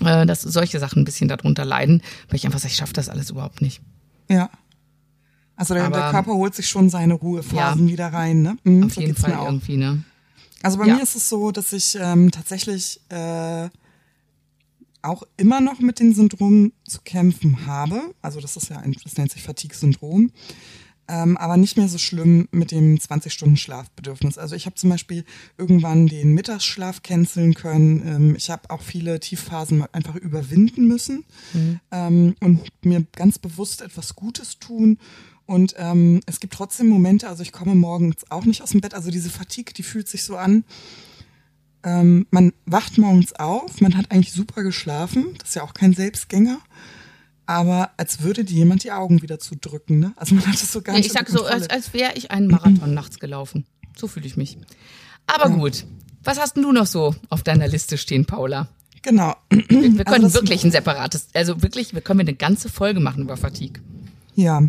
[0.05, 3.09] Äh, dass solche Sachen ein bisschen darunter leiden, weil ich einfach sage, ich schaffe das
[3.09, 3.81] alles überhaupt nicht.
[4.29, 4.51] Ja.
[5.57, 7.93] Also der, Aber- der Körper holt sich schon seine Ruhephasen Ja.
[7.93, 8.57] wieder rein, ne?
[8.65, 9.47] Mhm, Auf so jeden Fall auch.
[9.47, 10.03] irgendwie, ne?
[10.63, 10.97] Also bei Ja.
[10.97, 13.69] mir ist es so, dass ich ähm, tatsächlich äh,
[15.03, 18.01] auch immer noch mit den Syndromen zu kämpfen habe.
[18.23, 20.31] Also das ist ja ein, das nennt sich Fatigue-Syndrom.
[21.09, 24.39] Ähm, aber nicht mehr so schlimm mit dem 20-Stunden-Schlafbedürfnis.
[24.39, 25.25] Also ich habe zum Beispiel
[25.59, 28.03] irgendwann den Mittagsschlaf canceln können.
[28.07, 31.81] Ähm, ich habe auch viele Tiefphasen einfach überwinden müssen mhm.
[31.91, 34.99] ähm, und mir ganz bewusst etwas Gutes tun.
[35.45, 38.95] Und ähm, es gibt trotzdem Momente, also ich komme morgens auch nicht aus dem Bett.
[38.95, 40.65] Also diese Fatigue, die fühlt sich so an.
[41.83, 45.35] Ähm, man wacht morgens auf, man hat eigentlich super geschlafen.
[45.39, 46.61] Das ist ja auch kein Selbstgänger
[47.47, 49.99] aber als würde dir jemand die Augen wieder zudrücken.
[49.99, 50.13] Ne?
[50.17, 51.07] Also man hat es so gar nicht.
[51.07, 53.67] ich sag so, als, als wäre ich einen Marathon nachts gelaufen.
[53.97, 54.57] So fühle ich mich.
[55.27, 55.57] Aber ja.
[55.57, 55.85] gut,
[56.23, 58.69] was hast denn du noch so auf deiner Liste stehen, Paula?
[59.03, 59.35] Genau.
[59.51, 63.23] Wir, wir können also wirklich ein separates, also wirklich, wir können eine ganze Folge machen
[63.23, 63.83] über Fatigue.
[64.35, 64.63] Ja,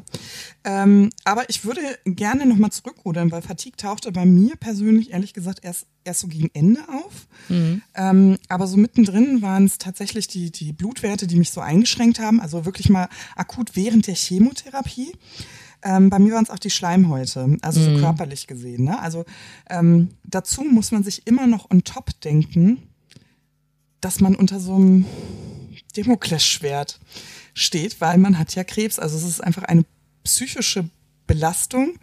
[0.66, 5.60] ähm, aber ich würde gerne nochmal zurückrudern, weil Fatigue tauchte bei mir persönlich ehrlich gesagt
[5.64, 7.28] erst, erst so gegen Ende auf.
[7.48, 7.82] Mhm.
[7.96, 12.42] Ähm, aber so mittendrin waren es tatsächlich die, die Blutwerte, die mich so eingeschränkt haben,
[12.42, 15.14] also wirklich mal akut während der Chemotherapie.
[15.82, 18.00] Ähm, bei mir waren es auch die Schleimhäute, also so mhm.
[18.00, 18.86] körperlich gesehen.
[18.86, 19.00] Ne?
[19.00, 19.24] Also
[19.70, 22.84] ähm, dazu muss man sich immer noch on top denken,
[24.02, 25.06] dass man unter so einem
[25.96, 27.00] Demoklesschwert
[27.54, 29.00] steht, weil man hat ja Krebs.
[29.00, 29.86] Also es ist einfach eine
[30.24, 30.90] psychische
[31.28, 31.98] Belastung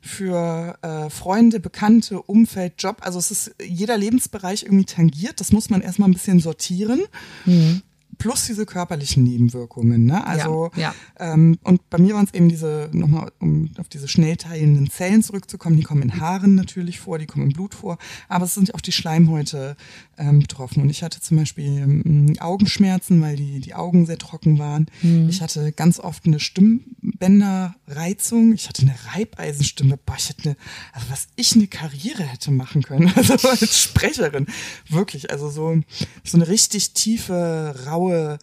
[0.00, 2.98] für äh, Freunde, Bekannte, Umfeld, Job.
[3.00, 5.40] Also es ist jeder Lebensbereich irgendwie tangiert.
[5.40, 7.02] Das muss man erstmal ein bisschen sortieren.
[7.44, 7.82] Mhm
[8.18, 10.06] plus diese körperlichen Nebenwirkungen.
[10.06, 10.26] Ne?
[10.26, 11.24] Also ja, ja.
[11.32, 15.22] Ähm, und bei mir waren es eben diese, nochmal um auf diese schnell teilenden Zellen
[15.22, 17.98] zurückzukommen, die kommen in Haaren natürlich vor, die kommen im Blut vor,
[18.28, 19.76] aber es sind auch die Schleimhäute
[20.18, 20.82] ähm, betroffen.
[20.82, 24.86] Und ich hatte zum Beispiel ähm, Augenschmerzen, weil die, die Augen sehr trocken waren.
[25.02, 25.28] Mhm.
[25.28, 28.52] Ich hatte ganz oft eine Stimmbänderreizung.
[28.52, 29.96] Ich hatte eine Reibeisenstimme.
[29.96, 30.56] Boah, ich hätte eine,
[30.92, 34.46] also was ich eine Karriere hätte machen können, also als Sprecherin.
[34.88, 35.80] Wirklich, also so,
[36.24, 38.38] so eine richtig tiefe, raue raue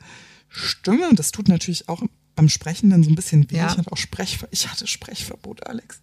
[0.49, 1.09] Stimme.
[1.13, 2.03] Das tut natürlich auch
[2.35, 3.57] beim Sprechen dann so ein bisschen weh.
[3.57, 3.67] Ja.
[3.67, 6.01] Ich hatte auch Sprechver ich hatte Sprechverbot, Alex.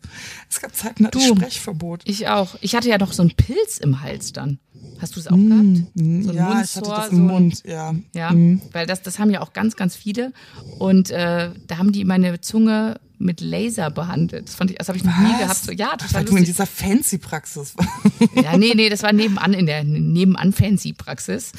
[0.49, 2.03] Es gab Zeiten, da hatte ich Sprechverbot.
[2.05, 2.57] Ich auch.
[2.61, 4.59] Ich hatte ja noch so einen Pilz im Hals dann.
[5.01, 5.97] Hast du es auch mm, gehabt?
[5.97, 7.95] Mm, so ein ja, Mundsor, ich hatte das im so Mund, ja.
[8.15, 8.63] Ja, mm.
[8.73, 10.33] weil das, das haben ja auch ganz, ganz viele.
[10.79, 14.49] Und äh, da haben die meine Zunge mit Laser behandelt.
[14.49, 15.65] Das fand ich, das habe ich noch nie gehabt.
[15.65, 17.75] So, ja, total Weil du in dieser Fancy-Praxis
[18.43, 21.53] Ja, nee, nee, das war nebenan in der nebenan Fancy-Praxis.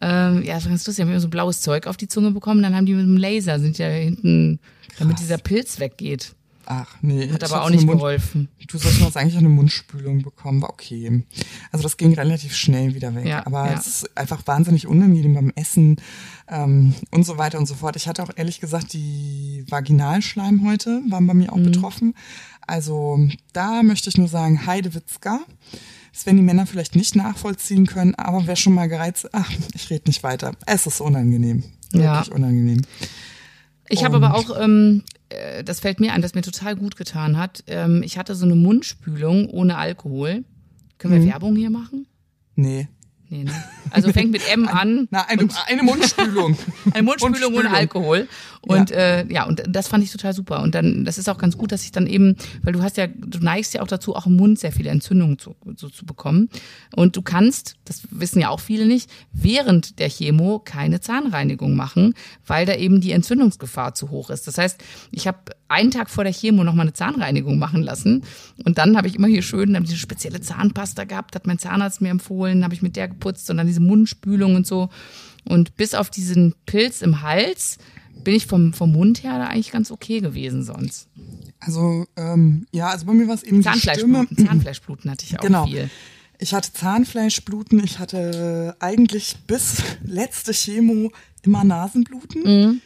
[0.00, 1.04] Ähm, ja, das war ganz lustig.
[1.04, 3.58] Haben wir so blaues Zeug auf die Zunge bekommen, dann haben die mit dem Laser,
[3.58, 4.98] sind ja hinten, Krass.
[4.98, 6.34] damit dieser Pilz weggeht.
[6.68, 7.30] Ach nee.
[7.30, 8.48] Hat aber auch nicht Mund, geholfen.
[8.66, 11.22] Du sollst noch eigentlich eine Mundspülung bekommen, war okay.
[11.70, 13.24] Also das ging relativ schnell wieder weg.
[13.24, 13.74] Ja, aber ja.
[13.74, 15.96] es ist einfach wahnsinnig unangenehm beim Essen
[16.48, 17.94] ähm, und so weiter und so fort.
[17.94, 21.66] Ich hatte auch ehrlich gesagt die Vaginalschleimhäute waren bei mir auch mhm.
[21.66, 22.14] betroffen.
[22.66, 25.40] Also da möchte ich nur sagen, Heidewitzka.
[26.16, 29.90] Das werden die Männer vielleicht nicht nachvollziehen können, aber wer schon mal gereizt, ach, ich
[29.90, 30.52] rede nicht weiter.
[30.64, 31.62] Es ist unangenehm.
[31.92, 32.34] Wirklich ja.
[32.34, 32.80] unangenehm.
[33.90, 37.36] Ich habe aber auch ähm, äh, das fällt mir ein, das mir total gut getan
[37.36, 37.64] hat.
[37.66, 40.42] Ähm, ich hatte so eine Mundspülung ohne Alkohol.
[40.96, 41.28] Können wir mhm.
[41.28, 42.06] Werbung hier machen?
[42.54, 42.88] Nee.
[43.28, 43.52] Nee, ne?
[43.90, 45.08] Also fängt mit M an.
[45.10, 46.56] Na, eine, eine Mundspülung.
[46.94, 48.26] eine Mundspülung, ohne Alkohol.
[48.66, 48.96] Und ja.
[48.96, 50.60] Äh, ja, und das fand ich total super.
[50.60, 53.06] Und dann, das ist auch ganz gut, dass ich dann eben, weil du hast ja,
[53.06, 56.48] du neigst ja auch dazu, auch im Mund sehr viele Entzündungen zu, so zu bekommen.
[56.94, 62.14] Und du kannst, das wissen ja auch viele nicht, während der Chemo keine Zahnreinigung machen,
[62.44, 64.48] weil da eben die Entzündungsgefahr zu hoch ist.
[64.48, 68.24] Das heißt, ich habe einen Tag vor der Chemo noch mal eine Zahnreinigung machen lassen.
[68.64, 72.00] Und dann habe ich immer hier schön dann diese spezielle Zahnpasta gehabt, hat mein Zahnarzt
[72.00, 74.88] mir empfohlen, habe ich mit der geputzt und dann diese Mundspülung und so.
[75.44, 77.78] Und bis auf diesen Pilz im Hals
[78.24, 81.08] bin ich vom, vom Mund her da eigentlich ganz okay gewesen sonst.
[81.60, 85.66] Also, ähm, ja, also bei mir war es eben Zahnfleischbluten, Zahnfleischbluten hatte ich auch genau.
[85.66, 85.90] viel.
[86.38, 91.10] Ich hatte Zahnfleischbluten, ich hatte eigentlich bis letzte Chemo
[91.42, 92.42] immer Nasenbluten.
[92.42, 92.80] Mhm.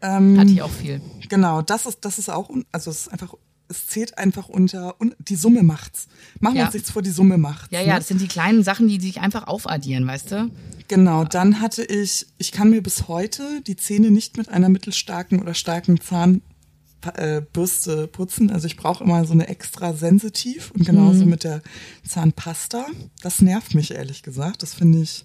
[0.00, 1.00] Ähm, hatte ich auch viel.
[1.28, 3.34] Genau, das ist, das ist auch, also es ist einfach
[3.68, 6.08] es zählt einfach unter und die Summe macht's.
[6.40, 6.66] Machen wir ja.
[6.66, 7.72] uns nichts vor, die Summe macht.
[7.72, 7.98] Ja, ja, ne?
[7.98, 10.50] das sind die kleinen Sachen, die sich einfach aufaddieren, weißt du?
[10.88, 15.40] Genau, dann hatte ich, ich kann mir bis heute die Zähne nicht mit einer mittelstarken
[15.40, 18.50] oder starken Zahnbürste äh, putzen.
[18.50, 21.30] Also ich brauche immer so eine extra sensitiv und genauso mhm.
[21.30, 21.62] mit der
[22.06, 22.86] Zahnpasta.
[23.22, 24.62] Das nervt mich ehrlich gesagt.
[24.62, 25.24] Das finde ich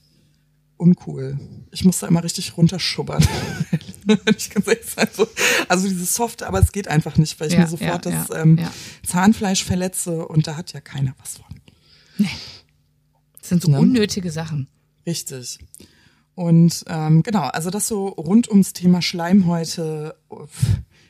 [0.78, 1.38] uncool.
[1.72, 3.26] Ich muss da immer richtig runterschubbern.
[4.38, 5.28] ich kann sagen, so,
[5.68, 8.38] also dieses Soft, aber es geht einfach nicht, weil ich ja, mir sofort ja, das
[8.38, 8.60] ähm.
[9.06, 11.56] Zahnfleisch verletze und da hat ja keiner was von.
[12.18, 12.30] Nee.
[13.40, 13.80] Das sind so ne?
[13.80, 14.68] unnötige Sachen.
[15.06, 15.60] Richtig.
[16.36, 20.16] Und ähm, genau, also das so rund ums Thema Schleimhäute.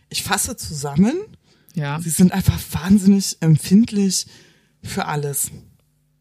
[0.09, 1.13] Ich fasse zusammen.
[1.75, 1.99] Ja.
[2.01, 4.25] Sie sind einfach wahnsinnig empfindlich
[4.81, 5.51] für alles.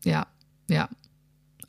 [0.05, 0.27] Ja,
[0.69, 0.89] ja.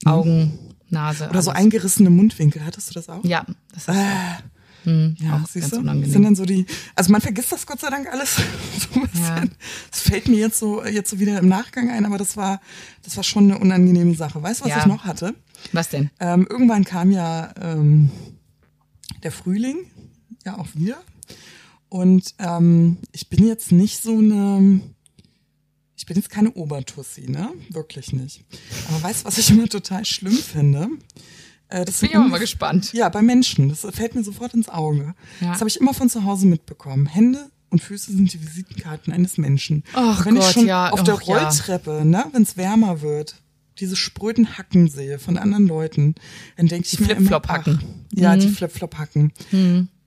[0.06, 0.58] Augen,
[0.90, 1.26] Nase.
[1.26, 1.46] Oder alles.
[1.46, 2.66] so eingerissene Mundwinkel.
[2.66, 3.24] Hattest du das auch?
[3.24, 4.44] Ja, das ist äh,
[4.84, 5.78] Hm, Ja, auch siehst du?
[5.80, 6.12] unangenehm.
[6.12, 6.66] Sind dann so die,
[6.96, 8.36] also man vergisst das Gott sei Dank alles
[8.94, 9.24] so ein bisschen.
[9.26, 9.44] Ja.
[9.92, 12.62] Das fällt mir jetzt so, jetzt so wieder im Nachgang ein, aber das war,
[13.04, 14.42] das war schon eine unangenehme Sache.
[14.42, 14.80] Weißt du, was Ja.
[14.80, 15.36] ich noch hatte?
[15.74, 16.10] Was denn?
[16.20, 18.10] Ähm, irgendwann kam ja ähm,
[19.24, 19.78] der Frühling,
[20.46, 21.02] ja auch wieder.
[21.90, 24.80] Und ähm, ich bin jetzt nicht so eine,
[25.98, 27.50] ich bin jetzt keine Obertussi, ne?
[27.72, 28.46] Wirklich nicht.
[28.88, 30.88] Aber weißt du, was ich immer total schlimm finde?
[31.70, 32.94] Äh, das Bin sind ich aber mal gespannt.
[32.94, 33.70] Ja, bei Menschen.
[33.70, 35.14] Das fällt mir sofort ins Auge.
[35.40, 35.52] Ja.
[35.52, 37.06] Das habe ich immer von zu Hause mitbekommen.
[37.06, 39.84] Hände und Füße sind die Visitenkarten eines Menschen.
[39.94, 41.38] Ach Und wenn ich Gott, schon ja, auf der ja.
[41.40, 43.36] Rolltreppe, ne, wenn es wärmer wird,
[43.80, 46.16] diese spröden Hacken sehe von anderen Leuten,
[46.58, 47.68] dann denke ich Die mir immer, ach,
[48.14, 49.32] Ja, die Flip-Flop-Hacken.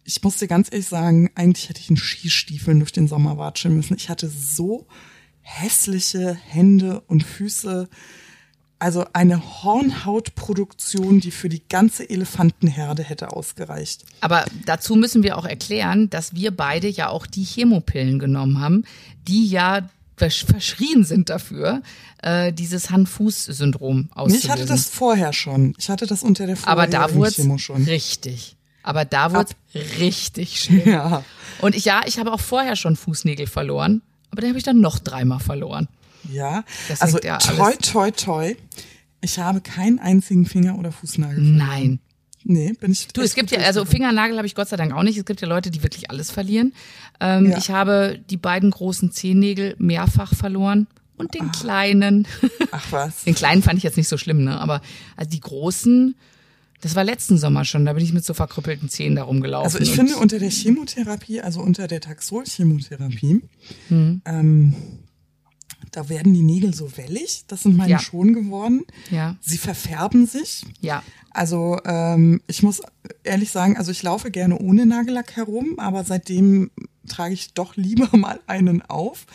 [0.05, 3.77] Ich muss dir ganz ehrlich sagen, eigentlich hätte ich in Skistiefeln durch den Sommer watscheln
[3.77, 3.97] müssen.
[3.97, 4.87] Ich hatte so
[5.41, 7.89] hässliche Hände und Füße.
[8.83, 14.05] Also eine Hornhautproduktion, die für die ganze Elefantenherde hätte ausgereicht.
[14.21, 18.85] Aber dazu müssen wir auch erklären, dass wir beide ja auch die Chemopillen genommen haben,
[19.29, 21.83] die ja versch- verschrien sind dafür,
[22.23, 24.45] äh, dieses Hand-Fuß-Syndrom auszulösen.
[24.47, 25.75] Ich hatte das vorher schon.
[25.79, 27.85] Ich hatte das unter der aber da vorherigen wurde schon.
[27.85, 28.57] richtig.
[28.83, 29.51] Aber da wurde
[30.01, 30.83] richtig schlimm.
[30.89, 31.25] Ja.
[31.61, 34.81] Und ich, ja, ich habe auch vorher schon Fußnägel verloren, aber den habe ich dann
[34.81, 35.87] noch dreimal verloren.
[36.31, 38.55] Ja, Das also ja toi, alles- toi, toi.
[39.21, 41.41] Ich habe keinen einzigen Finger- oder Fußnagel.
[41.43, 42.01] Nein.
[42.45, 43.07] Nee, bin ich.
[43.09, 43.85] Du, es gibt ja, also.
[43.85, 45.17] Fingernagel habe ich Gott sei Dank auch nicht.
[45.17, 46.73] Es gibt ja Leute, die wirklich alles verlieren.
[47.21, 47.59] Ähm, Ja.
[47.59, 52.27] Ich habe die beiden großen Zehennägel mehrfach verloren und den kleinen.
[52.73, 53.23] Ach was.
[53.23, 54.59] Den kleinen fand ich jetzt nicht so schlimm, ne?
[54.61, 54.81] Aber
[55.17, 56.17] also die großen,
[56.81, 57.85] das war letzten Sommer schon.
[57.85, 59.65] Da bin ich mit so verkrüppelten Zähnen da rumgelaufen.
[59.65, 63.43] Also ich finde unter der Chemotherapie, also unter der Taxol-Chemotherapie,
[63.87, 64.21] Hm.
[64.25, 64.75] ähm,
[65.93, 67.45] da werden die Nägel so wellig.
[67.49, 67.99] Das sind meine Ja.
[68.01, 68.83] schon geworden.
[69.11, 70.65] Ja, Sie verfärben sich.
[70.81, 71.03] ja.
[71.35, 72.83] Also ähm, ich muss
[73.25, 76.71] ehrlich sagen, also ich laufe gerne ohne Nagellack herum, aber seitdem
[77.09, 79.27] trage ich doch lieber mal einen auf,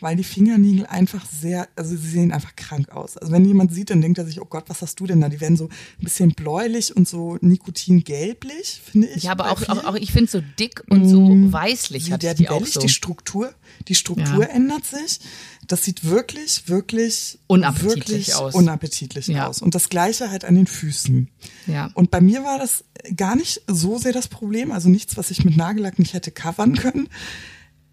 [0.00, 3.16] weil die Fingernägel einfach sehr, also sie sehen einfach krank aus.
[3.16, 5.28] Also wenn jemand sieht, dann denkt er sich, oh Gott, was hast du denn da?
[5.28, 9.24] Die werden so ein bisschen bläulich und so nikotingelblich, finde ich.
[9.24, 11.18] Ja, aber auch, auch, auch ich finde so dick und so
[11.52, 12.80] weißlich Sie hatte ich werden die auch so.
[12.80, 13.52] die Struktur,
[13.88, 14.48] die Struktur Ja.
[14.48, 15.20] ändert sich.
[15.66, 17.96] Das sieht wirklich, wirklich Unappetitlich
[18.28, 18.54] wirklich aus.
[18.54, 19.46] unappetitlich Ja.
[19.46, 19.62] aus.
[19.62, 21.28] Und das Gleiche halt an den Füßen.
[21.66, 21.90] Ja.
[21.94, 22.84] Und bei mir war das
[23.16, 26.74] gar nicht so sehr das Problem, also nichts, was ich mit Nagellack nicht hätte covern
[26.76, 27.08] können.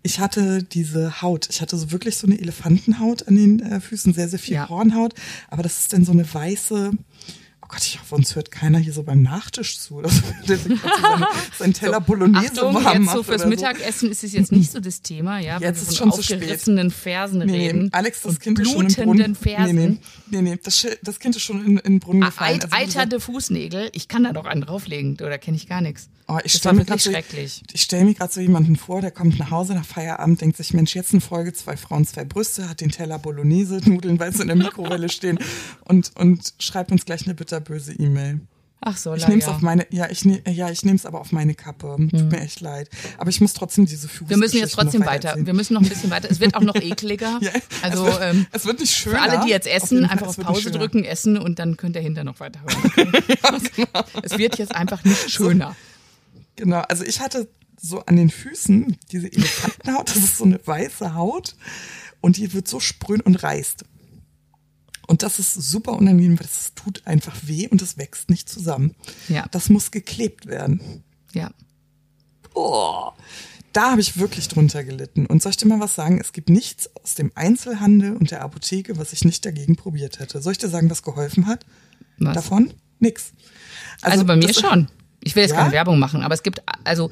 [0.03, 4.13] Ich hatte diese Haut, ich hatte so wirklich so eine Elefantenhaut an den äh, Füßen,
[4.13, 4.67] sehr, sehr viel Ja.
[4.67, 5.13] Hornhaut,
[5.49, 6.91] aber das ist dann so eine weiße,
[7.62, 10.57] oh Gott, ich hoffe, uns hört keiner hier so beim Nachtisch zu, oder so, der
[10.57, 11.27] sich so seine,
[11.60, 15.03] seinen Teller Bolognese Achtung, warm jetzt so fürs Mittagessen ist es jetzt nicht so das
[15.03, 16.62] Thema, ja, weil Jetzt wir ist schon zu spät.
[16.91, 17.89] Fersen Nee, reden.
[17.93, 19.36] Alex, das Kind ist schon im Brunnen.
[19.36, 19.75] Fersen.
[19.75, 19.97] Nee, nee,
[20.31, 22.55] nee, nee das, das Kind ist schon in, in den Brunnen gefallen.
[22.55, 26.10] Eit, Also, eiternde Fußnägel, ich kann da doch einen drauflegen, oder kenne ich gar nichts.
[26.32, 27.62] Oh, ich das stelle mir gerade so, schrecklich.
[27.74, 30.74] ich stell mir gerade so jemanden vor, der kommt nach Hause nach Feierabend, denkt sich,
[30.74, 34.44] Mensch, jetzt eine Folge, zwei Frauen, zwei Brüste, hat den Teller Bolognese, Nudeln, weil sie
[34.44, 35.39] in der Mikrowelle stehen
[35.84, 38.39] und, und schreibt uns gleich eine bitterböse E-Mail.
[38.80, 39.52] Ach so, Ich nehme es ja.
[39.52, 41.98] auf meine, ja, ich, ne, ja, ich nehme es aber auf meine Kappe.
[41.98, 42.89] Tut mir echt leid.
[43.20, 45.36] Aber ich muss trotzdem diese Fuß Wir müssen jetzt trotzdem weiter.
[45.38, 46.32] Wir müssen noch ein bisschen weiter.
[46.32, 47.39] Es wird auch noch ekliger.
[47.41, 49.17] Ja, also es wird, ähm, es wird nicht schöner.
[49.17, 51.96] für alle, die jetzt Auf essen, Fall, einfach auf Pause drücken, essen und dann könnt
[51.96, 52.76] ihr hinter noch weiterhören.
[53.44, 53.86] Okay?
[54.24, 55.76] Es wird jetzt einfach nicht schöner.
[56.62, 61.15] Genau, also ich hatte so an den Füßen diese Elefantenhaut, das ist so eine weiße
[61.15, 61.56] Haut
[62.21, 63.84] und die wird so spröd und reißt.
[65.08, 68.93] Und das ist super unangenehm, weil das tut einfach weh und es wächst nicht zusammen.
[69.28, 69.47] Ja.
[69.50, 71.04] Das muss geklebt werden.
[71.34, 71.50] Ja.
[72.54, 73.10] Oh,
[73.74, 75.26] da habe ich wirklich drunter gelitten.
[75.26, 76.21] Und soll ich dir mal was sagen?
[76.21, 80.43] Es gibt nichts aus dem Einzelhandel und der Apotheke, was ich nicht dagegen probiert hätte.
[80.43, 81.65] Soll ich dir sagen, was geholfen hat?
[82.19, 82.36] Was?
[82.36, 82.71] Davon?
[83.00, 83.32] Nix.
[84.04, 84.89] Also, bei mir schon.
[85.23, 85.57] Ich will jetzt Ja?
[85.57, 87.10] keine Werbung machen, aber es gibt, also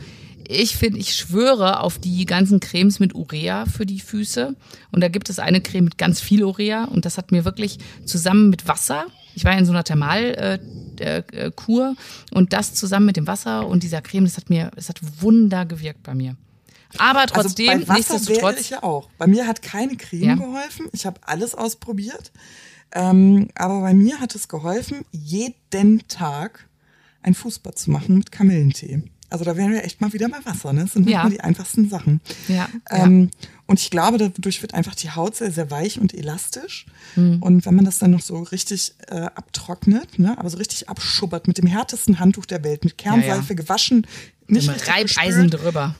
[0.48, 4.56] ich finde, ich schwöre auf die ganzen Cremes mit Urea für die Füße.
[4.92, 7.78] Und da gibt es eine Creme mit ganz viel Urea und das hat mir wirklich
[8.04, 10.60] zusammen mit Wasser, ich war in so einer Thermalkur
[11.00, 11.96] äh, äh, Kur,
[12.32, 15.66] und das zusammen mit dem Wasser und dieser Creme, das hat mir, es hat Wunder
[15.66, 16.36] gewirkt bei mir.
[16.98, 19.08] Aber trotzdem, also bei Wasser nichtsdestotrotz, ich ja auch.
[19.20, 20.36] Bei mir hat keine Creme Ja.
[20.36, 20.88] geholfen.
[20.92, 22.32] Ich habe alles ausprobiert.
[22.92, 26.68] Ähm, aber bei mir hat es geholfen, jeden Tag
[27.22, 29.04] ein Fußbad zu machen mit Kamillentee.
[29.32, 30.74] Also da wären wir echt mal wieder bei Wasser.
[30.74, 30.82] Ne?
[30.82, 31.30] Das sind Ja.
[31.30, 32.20] die einfachsten Sachen.
[32.48, 33.30] Ja, Ähm,
[33.68, 36.88] Und ich glaube, dadurch wird einfach die Haut sehr, sehr weich und elastisch.
[37.16, 37.38] Mhm.
[37.44, 41.48] Und wenn man das dann noch so richtig äh, abtrocknet, ne, aber so richtig abschubbert
[41.48, 44.08] mit dem härtesten Handtuch der Welt, mit Kernseife gewaschen,
[44.48, 45.96] nicht mit Reibeisen gespült, drüber.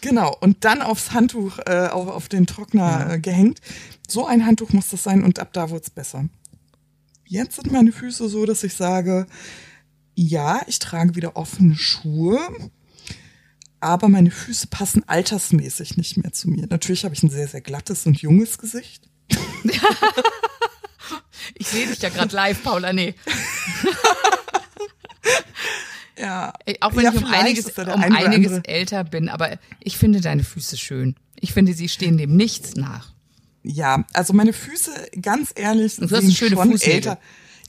[0.00, 3.60] Genau, und dann aufs Handtuch, äh, auf, auf den Trockner äh, gehängt.
[4.08, 6.24] So ein Handtuch muss das sein und ab da wird's besser.
[7.26, 9.26] Jetzt sind meine Füße so, dass ich sage,
[10.14, 12.38] ja, ich trage wieder offene Schuhe.
[13.80, 16.66] aber meine Füße passen altersmäßig nicht mehr zu mir.
[16.68, 19.08] Natürlich habe ich ein sehr, sehr glattes und junges Gesicht.
[21.54, 23.14] ich sehe dich ja gerade live, Paula, nee.
[26.18, 26.52] ja.
[26.80, 30.76] Auch wenn ja, ich um einiges, um einiges älter bin, aber ich finde deine Füße
[30.76, 31.16] schön.
[31.40, 33.12] Ich finde, sie stehen dem nichts nach.
[33.64, 36.94] Ja, also meine Füße, ganz ehrlich, schöne schon Fußnägel.
[36.94, 37.18] älter.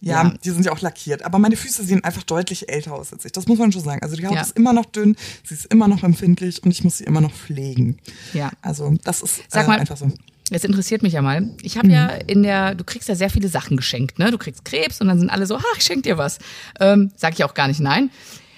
[0.06, 1.24] Ja, ja, die sind ja auch lackiert.
[1.24, 3.32] Aber meine Füße sehen einfach deutlich älter aus als ich.
[3.32, 4.02] Das muss man schon sagen.
[4.04, 4.42] Also die Haut Ja.
[4.42, 7.32] ist immer noch dünn, sie ist immer noch empfindlich und ich muss sie immer noch
[7.32, 7.98] pflegen.
[8.34, 8.52] Ja.
[8.62, 10.12] Also das ist Sag äh, mal, einfach so.
[10.50, 11.50] Jetzt interessiert mich ja mal.
[11.62, 14.30] Ich habe ja in der, du kriegst ja sehr viele Sachen geschenkt, ne?
[14.30, 16.38] Du kriegst Krebs und dann sind alle so, ach, ich schenk dir was.
[16.82, 18.12] Ähm, sag ich auch gar nicht nein.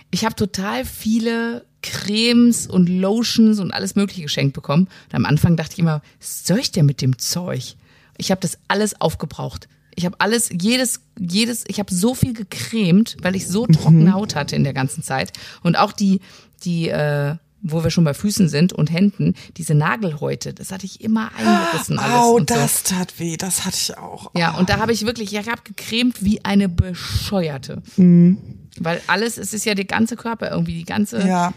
[0.10, 4.88] Ich habe total viele Cremes und Lotions und alles Mögliche geschenkt bekommen.
[5.10, 7.76] Und am Anfang dachte ich immer, was soll ich denn mit dem Zeug?
[8.18, 9.68] Ich habe das alles aufgebraucht.
[9.96, 14.36] Ich habe alles, jedes, jedes, ich habe so viel gecremt, weil ich so trockene Haut
[14.36, 15.32] hatte in der ganzen Zeit.
[15.64, 16.20] Und auch die,
[16.64, 21.02] die, äh, wo wir schon bei Füßen sind und Händen, diese Nagelhäute, das hatte ich
[21.02, 22.16] immer eingerissen alles.
[22.16, 22.56] Au, und so.
[22.56, 24.32] das tat weh, das hatte ich auch.
[24.38, 27.82] Ja, und da habe ich wirklich, ich habe gecremt wie eine Bescheuerte.
[27.98, 28.38] Mhm.
[28.78, 31.54] Weil alles, es ist ja der ganze Körper irgendwie, die ganze, Ja,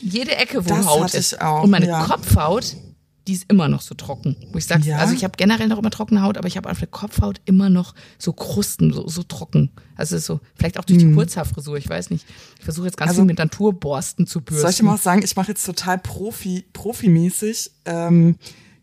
[0.00, 1.34] jede Ecke, wo Das Haut hatte ist.
[1.34, 2.02] ich auch, und meine ja.
[2.04, 2.76] Kopfhaut,
[3.28, 4.36] die ist immer noch so trocken.
[4.52, 4.96] Wo ich sag, Ja?
[4.96, 7.68] also ich habe generell noch immer trockene Haut, aber ich habe auf der Kopfhaut immer
[7.68, 9.70] noch so Krusten, so, so trocken.
[9.96, 12.26] Also ist so, vielleicht auch durch die Kurzhaarfrisur, ich weiß nicht.
[12.58, 13.10] Ich versuche jetzt ganz.
[13.10, 14.62] Also- viel mit Naturborsten zu bürsten.
[14.62, 15.22] soll ich dir mal sagen?
[15.22, 18.36] Ich mache jetzt total Profi, profimäßig, ähm,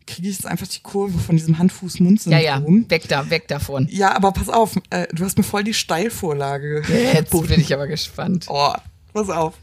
[0.05, 2.84] kriege ich jetzt einfach die Kurve von diesem ja, Hand-Fuß-Mund-Syndrom.
[2.84, 3.88] ja, weg da, weg davon.
[3.89, 7.88] Ja, aber pass auf, äh, du hast mir voll die Steilvorlage Jetzt bin ich aber
[7.88, 8.45] gespannt.
[8.47, 8.73] Oh,
[9.12, 9.55] pass auf.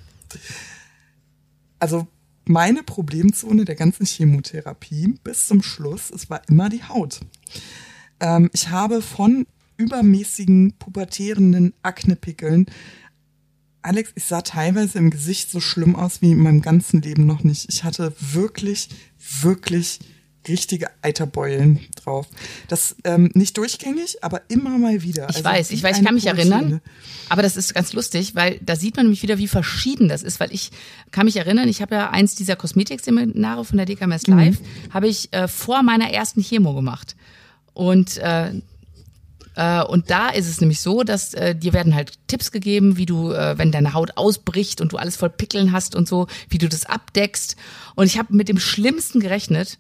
[1.79, 2.09] Also
[2.45, 7.21] meine Problemzone der ganzen Chemotherapie bis zum Schluss, es war immer die Haut.
[8.21, 12.67] Ähm, ich habe von übermäßigen pubertierenden Aknepickeln
[13.83, 17.43] Alex, ich sah teilweise im Gesicht so schlimm aus wie in meinem ganzen Leben noch
[17.43, 17.67] nicht.
[17.69, 19.99] Ich hatte wirklich, wirklich
[20.49, 22.27] richtige Eiterbeulen drauf.
[22.69, 25.29] Das ähm, nicht durchgängig, aber immer mal wieder.
[25.31, 26.57] Ich Also weiß, ich weiß, ich kann mich Pubertierende.
[26.57, 26.81] erinnern.
[27.29, 30.41] Aber das ist ganz lustig, weil da sieht man nämlich wieder, wie verschieden das ist,
[30.41, 30.71] weil ich
[31.11, 34.59] kann mich erinnern, ich habe ja eins dieser Kosmetikseminare von der DKMS Live,
[34.91, 37.17] habe ich äh, vor meiner ersten Chemo gemacht.
[37.73, 38.53] Und äh,
[39.55, 43.07] äh, und da ist es nämlich so, dass äh, dir werden halt Tipps gegeben, wie
[43.07, 46.59] du, äh, wenn deine Haut ausbricht und du alles voll Pickeln hast und so, wie
[46.59, 47.57] du das abdeckst.
[47.95, 49.79] Und ich habe mit dem Schlimmsten gerechnet.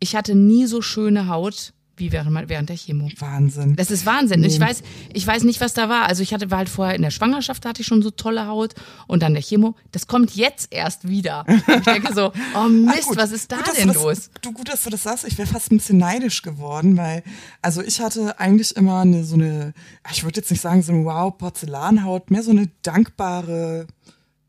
[0.00, 3.10] Ich hatte nie so schöne Haut wie während, während der Chemo.
[3.18, 3.76] Wahnsinn.
[3.76, 4.42] Das ist Wahnsinn.
[4.42, 4.82] Ich weiß,
[5.12, 6.06] ich weiß nicht, was da war.
[6.06, 8.46] Also ich hatte war halt vorher in der Schwangerschaft, da hatte ich schon so tolle
[8.46, 8.72] Haut
[9.06, 9.74] und dann der Chemo.
[9.92, 11.44] Das kommt jetzt erst wieder.
[11.68, 13.16] Ich denke so, oh Mist, Ah, gut.
[13.18, 14.30] was ist da Gut, denn du das, los?
[14.40, 15.26] Du gut, dass du das sagst.
[15.26, 17.22] Ich wäre fast ein bisschen neidisch geworden, weil
[17.60, 19.74] also ich hatte eigentlich immer eine so eine,
[20.10, 23.86] ich würde jetzt nicht sagen so eine Wow Porzellanhaut, mehr so eine dankbare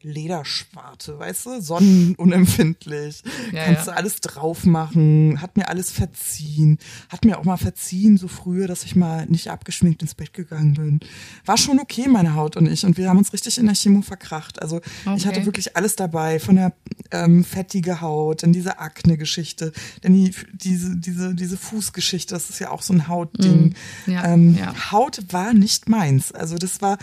[0.03, 3.93] Lederschwarte, weißt du, sonnenunempfindlich, Ja, kannst ja.
[3.93, 6.77] du alles drauf machen, hat mir alles verziehen,
[7.09, 10.73] hat mir auch mal verziehen so früher, dass ich mal nicht abgeschminkt ins Bett gegangen
[10.75, 10.99] bin.
[11.45, 14.01] War schon okay, meine Haut und ich und wir haben uns richtig in der Chemo
[14.01, 14.61] verkracht.
[14.61, 14.81] Also
[15.15, 15.45] ich hatte Okay.
[15.45, 16.73] wirklich alles dabei, von der
[17.11, 22.69] ähm, fettige Haut, dann diese Akne-Geschichte, dann die, diese, diese, diese Fußgeschichte, das ist ja
[22.69, 23.75] auch so ein Hautding.
[24.05, 24.57] Mm, ja, ähm.
[24.91, 26.31] Haut war nicht meins.
[26.31, 26.97] Also das war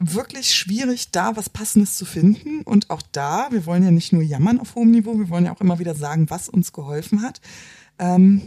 [0.00, 2.62] wirklich schwierig, da was Passendes zu finden.
[2.62, 5.54] Und auch da, wir wollen ja nicht nur jammern auf hohem Niveau, wir wollen ja
[5.54, 7.40] auch immer wieder sagen, was uns geholfen hat.
[7.98, 8.42] Ähm,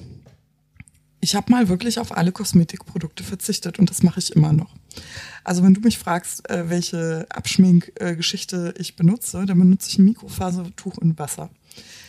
[1.19, 4.75] ich habe mal wirklich auf alle Kosmetikprodukte verzichtet und das mache ich immer noch.
[5.43, 10.97] Also wenn du mich fragst, äh, welche Abschminkgeschichte ich benutze, dann benutze ich ein Mikrofasertuch
[10.97, 11.49] und Wasser.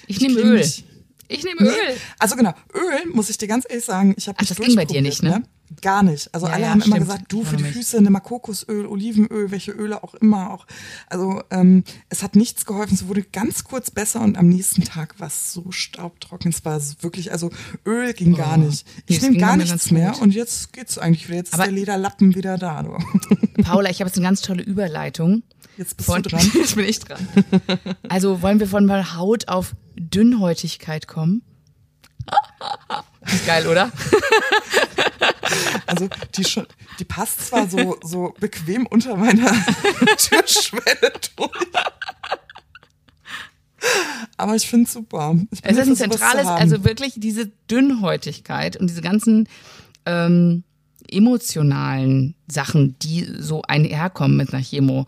[0.07, 0.59] Ich nehme creme Öl.
[0.59, 0.85] mich-
[1.29, 1.97] Ich nehme Nee, Öl.
[2.19, 4.85] Also genau, Öl, muss ich dir ganz ehrlich sagen, ich habe nicht das ging bei
[4.87, 5.43] dir nicht, ne?
[5.83, 6.33] Gar nicht.
[6.35, 7.07] Also Ja, alle ja, haben immer stimmt.
[7.11, 7.65] gesagt, du für die.
[7.65, 10.67] Füße nimm mal Kokosöl, Olivenöl, welche Öle auch immer auch.
[11.09, 12.95] Also ähm, es hat nichts geholfen.
[12.95, 16.51] Es wurde ganz kurz besser und am nächsten Tag war es so staubtrocken.
[16.51, 17.51] Es war wirklich, also
[17.85, 18.87] Öl ging gar nicht.
[18.89, 19.03] Oh.
[19.09, 20.23] Ich nehme gar nichts mehr gut.
[20.23, 21.37] und jetzt geht's eigentlich wieder.
[21.37, 22.83] Jetzt Aber- ist der Lederlappen wieder da.
[22.83, 22.97] Du.
[23.63, 25.43] Paula, ich habe jetzt eine ganz tolle Überleitung.
[25.77, 26.51] Jetzt bist Von, du dran.
[26.55, 27.29] jetzt bin ich dran.
[28.09, 31.43] Also wollen wir von mal Haut auf Dünnhäutigkeit kommen?
[33.27, 33.91] Ist geil, oder?
[35.87, 36.67] Also die schon,
[36.99, 39.51] die passt zwar so so bequem unter meiner
[40.19, 41.51] Türschwelle durch.
[44.37, 45.37] Aber ich finde super.
[45.51, 49.49] Ich Es ist ein zentrales, also wirklich diese Dünnhäutigkeit und diese ganzen
[50.05, 50.65] ähm,
[51.11, 55.07] emotionalen Sachen, die so einherkommen mit einer Chemo,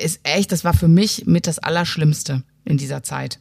[0.00, 3.38] ist echt, das war für mich mit das Allerschlimmste in dieser Zeit.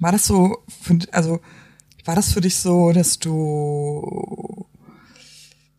[0.00, 1.40] War das so, für, also
[2.04, 4.66] war das für dich so, dass du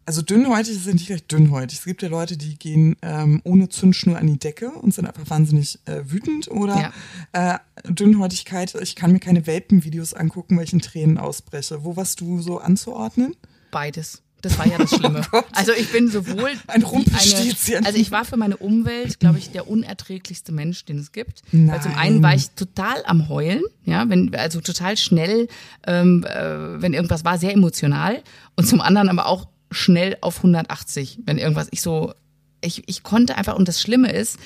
[0.05, 1.79] also dünnhäutig ist ja nicht gleich dünnhäutig.
[1.79, 5.29] Es gibt ja Leute, die gehen ähm, ohne Zündschnur an die Decke und sind einfach
[5.29, 6.49] wahnsinnig äh, wütend.
[6.51, 6.91] Oder
[7.33, 7.55] ja.
[7.55, 7.59] äh,
[7.93, 11.85] Dünnhäutigkeit, ich kann mir keine Welpenvideos angucken, weil ich in Tränen ausbreche.
[11.85, 13.35] Wo warst du so anzuordnen?
[13.71, 14.21] Beides.
[14.41, 15.21] Das war ja das Schlimme.
[15.33, 17.85] Oh also ich bin sowohl ein Rumpelstilzchen.
[17.85, 21.41] Also ich war für meine Umwelt, glaube ich, der unerträglichste Mensch, den es gibt.
[21.51, 21.71] Nein.
[21.71, 25.47] Weil zum einen war ich total am Heulen, ja, wenn also total schnell,
[25.87, 28.21] ähm, äh, wenn irgendwas war, sehr emotional.
[28.55, 32.13] Und zum anderen aber auch schnell auf 180, wenn irgendwas, ich so,
[32.61, 34.37] ich, ich konnte einfach, und das Schlimme ist,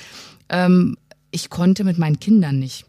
[0.48, 0.96] ähm,
[1.30, 2.86] ich konnte mit meinen Kindern nicht.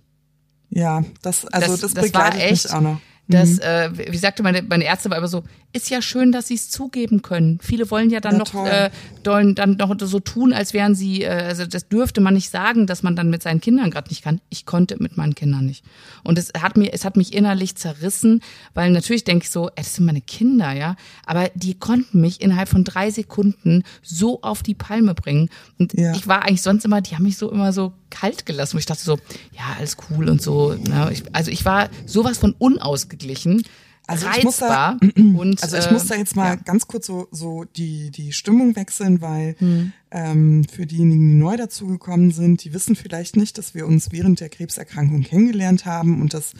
[0.70, 3.01] Ja, das, also das, das, das begleitet war echt, mich auch noch.
[3.28, 3.62] Das, mhm.
[3.62, 5.43] äh, wie sagte meine, meine Ärzte, war immer so,
[5.78, 7.60] ist ja schön, dass sie es zugeben können.
[7.62, 8.90] Viele wollen ja dann ja, noch äh,
[9.24, 13.04] dann noch so tun, als wären sie, äh, also das dürfte man nicht sagen, dass
[13.04, 14.42] man dann mit seinen Kindern gerade nicht kann.
[14.50, 15.84] Ich konnte mit meinen Kindern nicht.
[16.24, 18.42] Und es hat mir, es hat mich innerlich zerrissen,
[18.74, 20.96] weil natürlich denke ich so, ey, das sind meine Kinder, ja.
[21.26, 25.50] Aber die konnten mich innerhalb von drei Sekunden so auf die Palme bringen.
[25.78, 26.14] Und ja.
[26.14, 28.86] ich war eigentlich sonst immer, die haben mich so immer so kalt gelassen, wo ich
[28.86, 29.18] dachte so,
[29.54, 30.74] ja, alles cool und so.
[30.74, 31.10] Ne?
[31.12, 33.64] Ich, also ich war sowas von unausgeglichen.
[34.08, 34.39] Also reizbar.
[34.39, 34.97] Ich muss da,
[35.38, 36.55] und, also ich muss da jetzt mal ja.
[36.55, 39.91] ganz kurz so, so die, die Stimmung wechseln, weil hm.
[40.12, 44.39] ähm, für diejenigen, die neu dazugekommen sind, die wissen vielleicht nicht, dass wir uns während
[44.39, 46.53] der Krebserkrankung kennengelernt haben und dass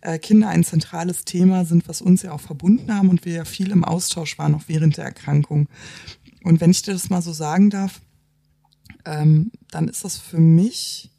[0.00, 3.44] äh, Kinder ein zentrales Thema sind, was uns ja auch verbunden haben und wir ja
[3.44, 5.68] viel im Austausch waren, auch während der Erkrankung.
[6.42, 8.00] Und wenn ich dir das mal so sagen darf,
[9.04, 11.10] ähm, dann ist das für mich,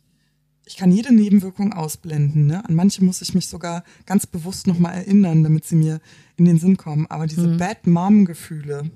[0.66, 2.47] ich kann jede Nebenwirkung ausblenden.
[2.47, 2.66] Ne?
[2.66, 6.01] An manche muss ich mich sogar ganz bewusst nochmal erinnern, damit sie mir
[6.38, 7.05] in den Sinn kommen.
[7.07, 7.57] Aber diese mhm.
[7.57, 8.89] Bad Mom-Gefühle,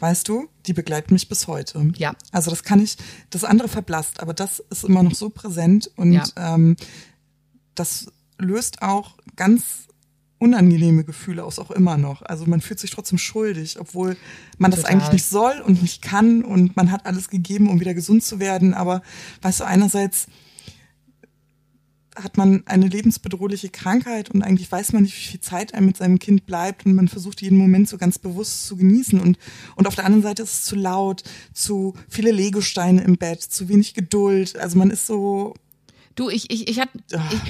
[0.00, 1.92] weißt du, die begleiten mich bis heute.
[1.96, 2.14] Ja.
[2.32, 2.96] Also das kann ich,
[3.30, 6.24] das andere verblasst, aber das ist immer noch so präsent und ja.
[6.36, 6.76] ähm,
[7.74, 9.88] das löst auch ganz
[10.38, 12.22] unangenehme Gefühle aus, auch immer noch.
[12.22, 14.16] Also man fühlt sich trotzdem schuldig, obwohl
[14.56, 14.82] man Total.
[14.82, 18.22] das eigentlich nicht soll und nicht kann und man hat alles gegeben, um wieder gesund
[18.22, 18.72] zu werden.
[18.72, 19.02] Aber
[19.42, 20.28] weißt du, einerseits
[22.22, 25.96] hat man eine lebensbedrohliche Krankheit und eigentlich weiß man nicht, wie viel Zeit einem mit
[25.96, 29.38] seinem Kind bleibt und man versucht jeden Moment so ganz bewusst zu genießen und,
[29.76, 33.68] und auf der anderen Seite ist es zu laut, zu viele Legosteine im Bett, zu
[33.68, 34.58] wenig Geduld.
[34.58, 35.54] Also man ist so,
[36.18, 36.88] Du, ich, ich, ich, hat,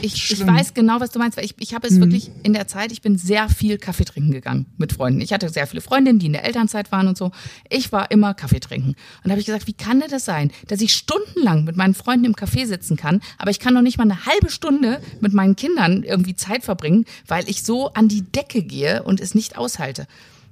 [0.02, 2.00] ich, ich, ich weiß genau, was du meinst, weil ich, ich habe es mhm.
[2.00, 5.22] wirklich in der Zeit, ich bin sehr viel Kaffee trinken gegangen mit Freunden.
[5.22, 7.30] Ich hatte sehr viele Freundinnen, die in der Elternzeit waren und so.
[7.70, 8.88] Ich war immer Kaffee trinken.
[8.88, 11.94] Und da habe ich gesagt, wie kann denn das sein, dass ich stundenlang mit meinen
[11.94, 15.32] Freunden im Café sitzen kann, aber ich kann noch nicht mal eine halbe Stunde mit
[15.32, 19.56] meinen Kindern irgendwie Zeit verbringen, weil ich so an die Decke gehe und es nicht
[19.56, 20.06] aushalte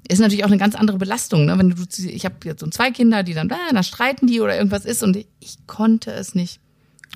[0.09, 1.47] ist natürlich auch eine ganz andere Belastung.
[1.47, 1.59] Ne?
[1.59, 4.57] Wenn du, ich habe jetzt so zwei Kinder, die dann, äh, dann streiten die oder
[4.57, 6.61] irgendwas ist und ich konnte es nicht.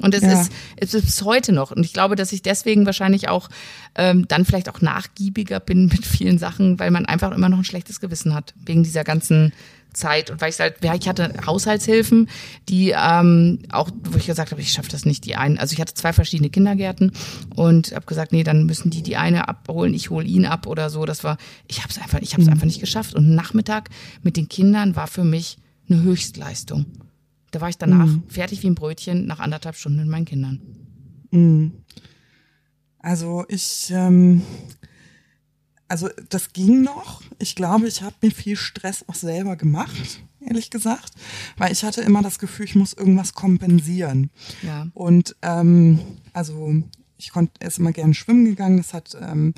[0.01, 0.40] Und es ja.
[0.40, 1.70] ist, es ist bis heute noch.
[1.70, 3.48] Und ich glaube, dass ich deswegen wahrscheinlich auch
[3.94, 7.64] ähm, dann vielleicht auch nachgiebiger bin mit vielen Sachen, weil man einfach immer noch ein
[7.64, 9.53] schlechtes Gewissen hat, wegen dieser ganzen
[9.92, 10.30] Zeit.
[10.30, 12.28] Und weil ich halt, ich hatte Haushaltshilfen,
[12.68, 15.59] die ähm, auch, wo ich gesagt habe, ich schaffe das nicht, die einen.
[15.59, 17.12] Also ich hatte zwei verschiedene Kindergärten
[17.55, 20.90] und habe gesagt, nee, dann müssen die die eine abholen, ich hole ihn ab oder
[20.90, 21.05] so.
[21.05, 22.55] Das war, ich habe es einfach, ich habe es mhm.
[22.55, 23.14] einfach nicht geschafft.
[23.14, 23.90] Und Nachmittag
[24.22, 26.86] mit den Kindern war für mich eine Höchstleistung.
[27.51, 28.24] Da war ich danach mhm.
[28.28, 30.61] fertig wie ein Brötchen nach anderthalb Stunden mit meinen Kindern.
[31.30, 31.72] Mhm.
[32.98, 34.42] Also ich, ähm,
[35.88, 37.22] also das ging noch.
[37.38, 41.12] Ich glaube, ich habe mir viel Stress auch selber gemacht, ehrlich gesagt,
[41.57, 44.30] weil ich hatte immer das Gefühl, ich muss irgendwas kompensieren.
[44.62, 44.88] Ja.
[44.94, 46.01] Und ähm,
[46.32, 46.74] also
[47.16, 48.76] ich konnte erst immer gerne schwimmen gegangen.
[48.76, 49.55] Das hat ähm,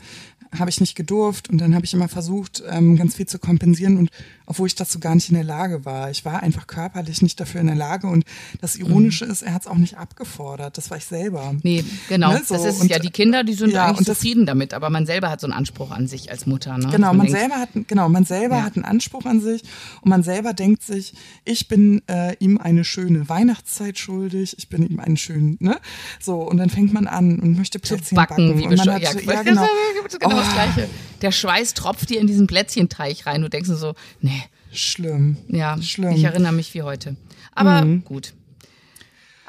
[0.59, 3.97] habe ich nicht gedurft und dann habe ich immer versucht, ähm, ganz viel zu kompensieren
[3.97, 4.11] und
[4.47, 6.11] obwohl ich dazu gar nicht in der Lage war.
[6.11, 8.25] Ich war einfach körperlich nicht dafür in der Lage und
[8.61, 9.31] das Ironische mhm.
[9.31, 10.77] ist, er hat es auch nicht abgefordert.
[10.77, 11.55] Das war ich selber.
[11.63, 12.33] Nee, genau.
[12.33, 12.55] Ne, so.
[12.55, 15.31] Das ist und, ja die Kinder, die sind ja, eigentlich zufrieden damit, aber man selber
[15.31, 16.77] hat so einen Anspruch an sich als Mutter.
[16.77, 16.89] Ne?
[16.91, 18.65] Genau, man, man selber hat genau man selber ja.
[18.65, 19.63] hat einen Anspruch an sich
[20.03, 24.87] und man selber denkt sich, ich bin äh, ihm eine schöne Weihnachtszeit schuldig, ich bin
[24.87, 25.79] ihm einen schönen, ne?
[26.21, 28.59] So und dann fängt man an und möchte Plätzchen backen, backen.
[28.59, 29.67] Wie und man hat, ja, genau.
[30.21, 30.89] genau das Gleiche.
[31.21, 33.43] Der Schweiß tropft dir in diesen Plätzchenteich rein.
[33.43, 34.43] Du denkst so, nee.
[34.73, 35.37] Schlimm.
[35.49, 36.13] Ja, Schlimm.
[36.13, 37.17] ich erinnere mich wie heute.
[37.55, 38.05] Aber mhm.
[38.05, 38.33] gut.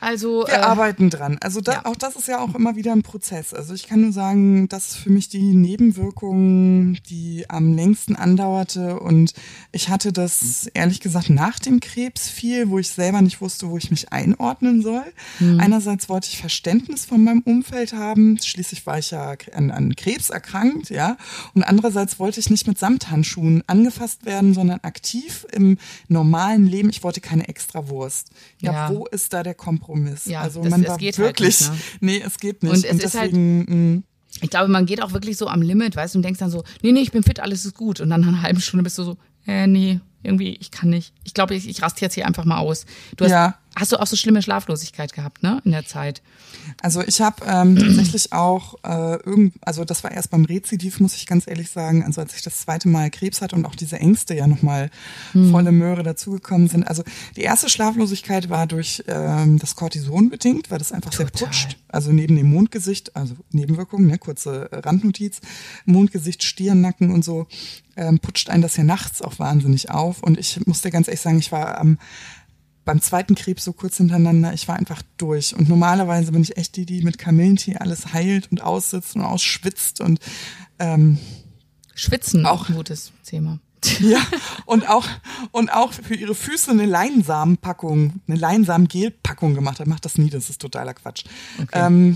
[0.03, 1.37] Also wir äh, arbeiten dran.
[1.41, 1.85] Also da, ja.
[1.85, 3.53] auch das ist ja auch immer wieder ein Prozess.
[3.53, 8.99] Also ich kann nur sagen, das ist für mich die Nebenwirkung, die am längsten andauerte
[8.99, 9.33] und
[9.71, 13.77] ich hatte das ehrlich gesagt nach dem Krebs viel, wo ich selber nicht wusste, wo
[13.77, 15.05] ich mich einordnen soll.
[15.39, 15.61] Mhm.
[15.61, 20.29] Einerseits wollte ich Verständnis von meinem Umfeld haben, schließlich war ich ja an, an Krebs
[20.29, 21.15] erkrankt, ja,
[21.53, 25.77] und andererseits wollte ich nicht mit Samthandschuhen angefasst werden, sondern aktiv im
[26.09, 26.89] normalen Leben.
[26.89, 28.31] Ich wollte keine Extrawurst.
[28.59, 28.89] Ja, ja.
[28.93, 29.92] wo ist da der Kompromiss?
[29.93, 30.25] Kompromiss.
[30.25, 31.77] Ja, also das, man war wirklich, halt nicht, ne?
[32.01, 32.71] nee, es geht nicht.
[32.71, 35.61] Und es und ist halt deswegen, halt, ich glaube, man geht auch wirklich so am
[35.61, 38.01] Limit, weißt du, und denkst dann so, nee, nee, ich bin fit, alles ist gut.
[38.01, 41.13] Und dann nach einer halben Stunde bist du so, äh, nee, irgendwie, ich kann nicht.
[41.23, 42.85] Ich glaube, ich, ich raste jetzt hier einfach mal aus.
[43.17, 43.59] Du hast, Ja.
[43.75, 46.21] Hast du auch so schlimme Schlaflosigkeit gehabt, ne, in der Zeit?
[46.81, 51.15] Also ich habe ähm, tatsächlich auch äh, irgend, also das war erst beim Rezidiv, muss
[51.15, 53.99] ich ganz ehrlich sagen, also als ich das zweite Mal Krebs hatte und auch diese
[53.99, 54.89] Ängste ja nochmal
[55.33, 56.87] volle Möhre dazugekommen sind.
[56.87, 57.03] Also
[57.35, 61.47] die erste Schlaflosigkeit war durch ähm, das Cortison bedingt, weil das einfach sehr Total.
[61.47, 61.77] putscht.
[61.87, 65.41] Also neben dem Mondgesicht, also Nebenwirkungen, ne, kurze äh, Randnotiz,
[65.85, 67.47] Mondgesicht, Stirnnacken und so,
[67.95, 70.23] ähm, putscht einen das ja nachts auch wahnsinnig auf.
[70.23, 71.97] Und ich musste ganz ehrlich sagen, ich war am
[72.85, 75.55] beim zweiten Krebs so kurz hintereinander, ich war einfach durch.
[75.55, 80.01] Und normalerweise bin ich echt die, die mit Kamillentee alles heilt und aussitzt und ausschwitzt
[80.01, 80.19] und
[80.79, 81.17] ähm,
[81.95, 82.69] Schwitzen, Auch.
[82.69, 83.59] ein gutes Thema.
[83.99, 84.21] ja,
[84.65, 85.05] und auch
[85.51, 89.87] und auch für ihre Füße eine Leinsamenpackung, eine Leinsamengelpackung gemacht hat.
[89.87, 91.25] Macht das nie, das ist totaler Quatsch.
[91.73, 92.15] Ähm,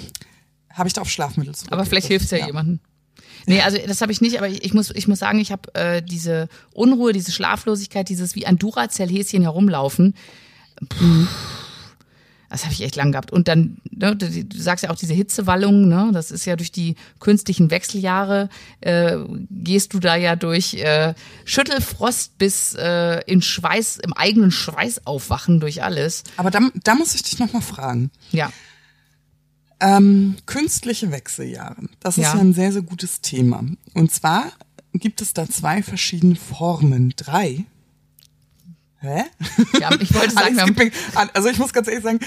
[0.70, 1.70] Habe ich da auf Schlafmittel zu.
[1.70, 2.80] Aber vielleicht hilft's ja, jemandem.
[3.47, 5.74] Nee, also das habe ich nicht, aber ich, ich muss, ich muss sagen, ich habe
[5.74, 10.15] äh, diese Unruhe, diese Schlaflosigkeit, dieses wie ein Duracell-Häschen herumlaufen.
[10.89, 11.28] Puh,
[12.49, 13.32] das habe ich echt lang gehabt.
[13.32, 16.95] Und dann, ne, du, sagst ja auch diese Hitzewallung, ne, das ist ja durch die
[17.19, 18.49] künstlichen Wechseljahre,
[18.82, 19.17] äh,
[19.49, 21.13] gehst du da ja durch äh,
[21.45, 26.23] Schüttelfrost bis äh, in Schweiß, im eigenen Schweiß aufwachen durch alles.
[26.38, 28.11] Aber da, da muss ich dich nochmal fragen.
[28.32, 28.49] Ja.
[29.80, 31.84] Ähm, künstliche Wechseljahre.
[31.99, 32.34] Das ist Ja.
[32.36, 33.63] ja ein sehr, sehr gutes Thema.
[33.93, 34.51] Und zwar
[34.93, 37.13] gibt es da zwei verschiedene Formen.
[37.15, 37.65] Drei.
[39.00, 39.24] Hä?
[39.80, 40.95] ja ich wollte sagen, Alex,
[41.34, 42.20] also ich muss ganz ehrlich sagen,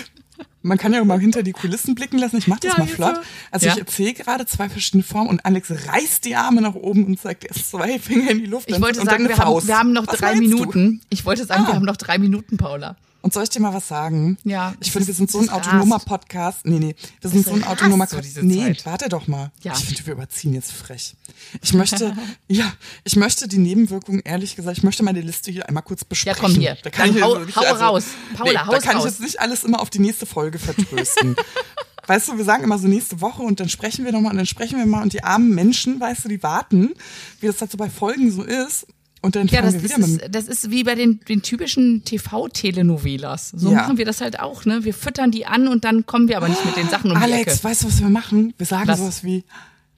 [0.63, 2.37] man kann ja auch mal hinter die Kulissen blicken lassen.
[2.37, 3.17] Ich mach das Ja, mal flott.
[3.17, 3.23] so.
[3.51, 3.73] Also Ja.
[3.73, 7.45] ich erzähle gerade zwei verschiedene Formen und Alex reißt die Arme nach oben und sagt
[7.45, 8.71] erst zwei Finger in die Luft.
[8.71, 10.57] Ich wollte sagen, wir haben, wir haben noch Was drei meinst du?
[10.59, 11.01] Minuten.
[11.11, 11.69] Ich wollte sagen, Ah.
[11.69, 12.97] wir haben noch drei Minuten, Paula.
[13.23, 14.39] Und soll ich dir mal was sagen?
[14.45, 15.67] Ja, Ich finde, wir sind so ein rast.
[15.69, 16.65] autonomer Podcast.
[16.65, 18.87] Nee, nee, wir sind so ein autonomer so diese Nee, Zeit.
[18.87, 19.51] warte doch mal.
[19.63, 19.73] Ja.
[19.75, 21.15] Ich finde, wir überziehen jetzt frech.
[21.61, 22.17] Ich möchte,
[22.49, 22.73] ja,
[23.05, 26.41] ich möchte die Nebenwirkungen, ehrlich gesagt, ich möchte meine Liste hier einmal kurz besprechen.
[26.41, 26.77] komm, hier.
[26.83, 28.05] Da kann Dann ich hau- jetzt hau raus.
[28.35, 29.11] Paula, nee, Da hau's kann ich raus.
[29.11, 31.37] jetzt nicht alles immer auf die nächste Folge vertrösten.
[32.07, 34.47] Weißt du, wir sagen immer so nächste Woche und dann sprechen wir nochmal und dann
[34.47, 36.95] sprechen wir mal und die armen Menschen, weißt du, die warten,
[37.39, 38.87] wie das halt so bei Folgen so ist.
[39.23, 42.05] Und dann Ja, das, wir das, wieder ist, das ist wie bei den, den typischen
[42.05, 43.51] TV-Telenovelas.
[43.51, 43.77] So Ja.
[43.83, 44.85] machen wir das halt auch, ne?
[44.85, 47.23] Wir füttern die an und dann kommen wir aber nicht mit den Sachen um die
[47.23, 47.65] Alex, Ecke.
[47.65, 48.55] weißt du, was wir machen?
[48.57, 48.99] Wir sagen Was?
[48.99, 49.45] sowas wie,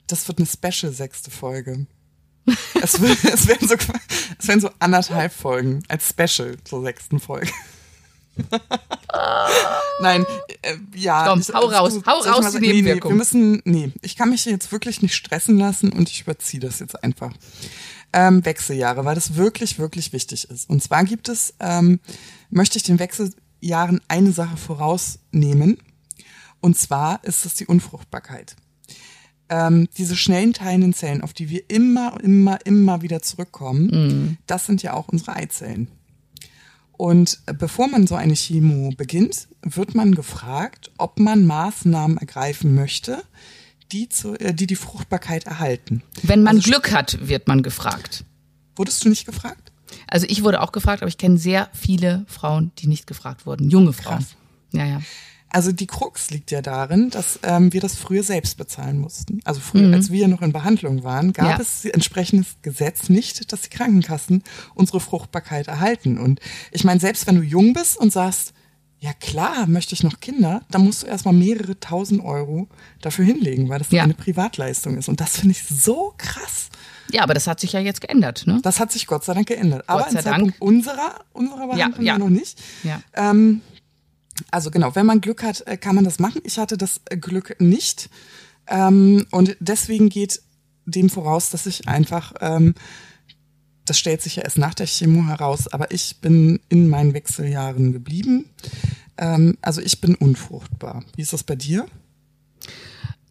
[0.08, 1.86] das wird eine Special sechste Folge.
[2.82, 3.74] es, wird, es, werden so,
[4.40, 7.48] es werden so anderthalb Folgen als Special zur sechsten Folge.
[10.00, 10.24] Nein,
[10.62, 11.26] äh, ja.
[11.28, 12.60] Komm, hau raus, hau raus, die sagen?
[12.60, 13.10] nee, nee, Nebenwirkung.
[13.12, 16.78] wir müssen, nee, ich kann mich jetzt wirklich nicht stressen lassen und ich überziehe das
[16.80, 17.32] jetzt einfach.
[18.12, 20.68] Ähm, Wechseljahre, weil das wirklich, wirklich wichtig ist.
[20.68, 21.98] Und zwar gibt es, ähm,
[22.50, 25.78] möchte ich den Wechseljahren eine Sache vorausnehmen.
[26.60, 28.54] Und zwar ist es die Unfruchtbarkeit.
[29.48, 34.82] Ähm, diese schnellen teilenden Zellen, auf die wir immer, immer, immer wieder zurückkommen, das sind
[34.82, 35.88] ja auch unsere Eizellen.
[36.92, 43.24] Und bevor man so eine Chemo beginnt, wird man gefragt, ob man Maßnahmen ergreifen möchte,
[43.92, 46.02] die, zu, äh, die die Fruchtbarkeit erhalten.
[46.22, 48.24] Wenn man Also Glück hat, wird man gefragt.
[48.76, 49.72] Wurdest du nicht gefragt?
[50.06, 53.68] Also ich wurde auch gefragt, aber ich kenne sehr viele Frauen, die nicht gefragt wurden.
[53.70, 54.18] Junge Frauen.
[54.18, 54.36] Krass.
[54.72, 55.02] Ja, ja.
[55.54, 59.40] Also die Krux liegt ja darin, dass ähm, wir das früher selbst bezahlen mussten.
[59.44, 61.60] Also früher, als wir noch in Behandlung waren, gab Ja.
[61.60, 64.42] es entsprechendes Gesetz nicht, dass die Krankenkassen
[64.74, 66.16] unsere Fruchtbarkeit erhalten.
[66.16, 66.40] Und
[66.70, 68.54] ich meine, selbst wenn du jung bist und sagst,
[69.02, 72.68] ja klar, möchte ich noch Kinder, dann musst du erstmal mehrere tausend Euro
[73.00, 74.04] dafür hinlegen, weil das Ja.
[74.04, 75.08] eine Privatleistung ist.
[75.08, 76.68] Und das finde ich so krass.
[77.10, 78.60] Ja, aber das hat sich ja jetzt geändert, ne?
[78.62, 79.88] Das hat sich Gott sei Dank geändert.
[79.88, 80.62] Aber sei im Zeitpunkt Dank.
[80.62, 82.12] unserer, unserer Behandlung ja.
[82.12, 82.62] ja noch nicht.
[82.84, 83.02] Ja.
[83.14, 83.60] Ähm,
[84.52, 86.40] also genau, wenn man Glück hat, äh, kann man das machen.
[86.44, 88.08] Ich hatte das äh, Glück nicht.
[88.68, 90.40] Ähm, und deswegen geht
[90.86, 92.74] dem voraus, dass ich einfach, ähm,
[93.84, 97.92] das stellt sich ja erst nach der Chemo heraus, aber ich bin in meinen Wechseljahren
[97.92, 98.46] geblieben.
[99.18, 101.04] Ähm, also ich bin unfruchtbar.
[101.16, 101.86] Wie ist das bei dir?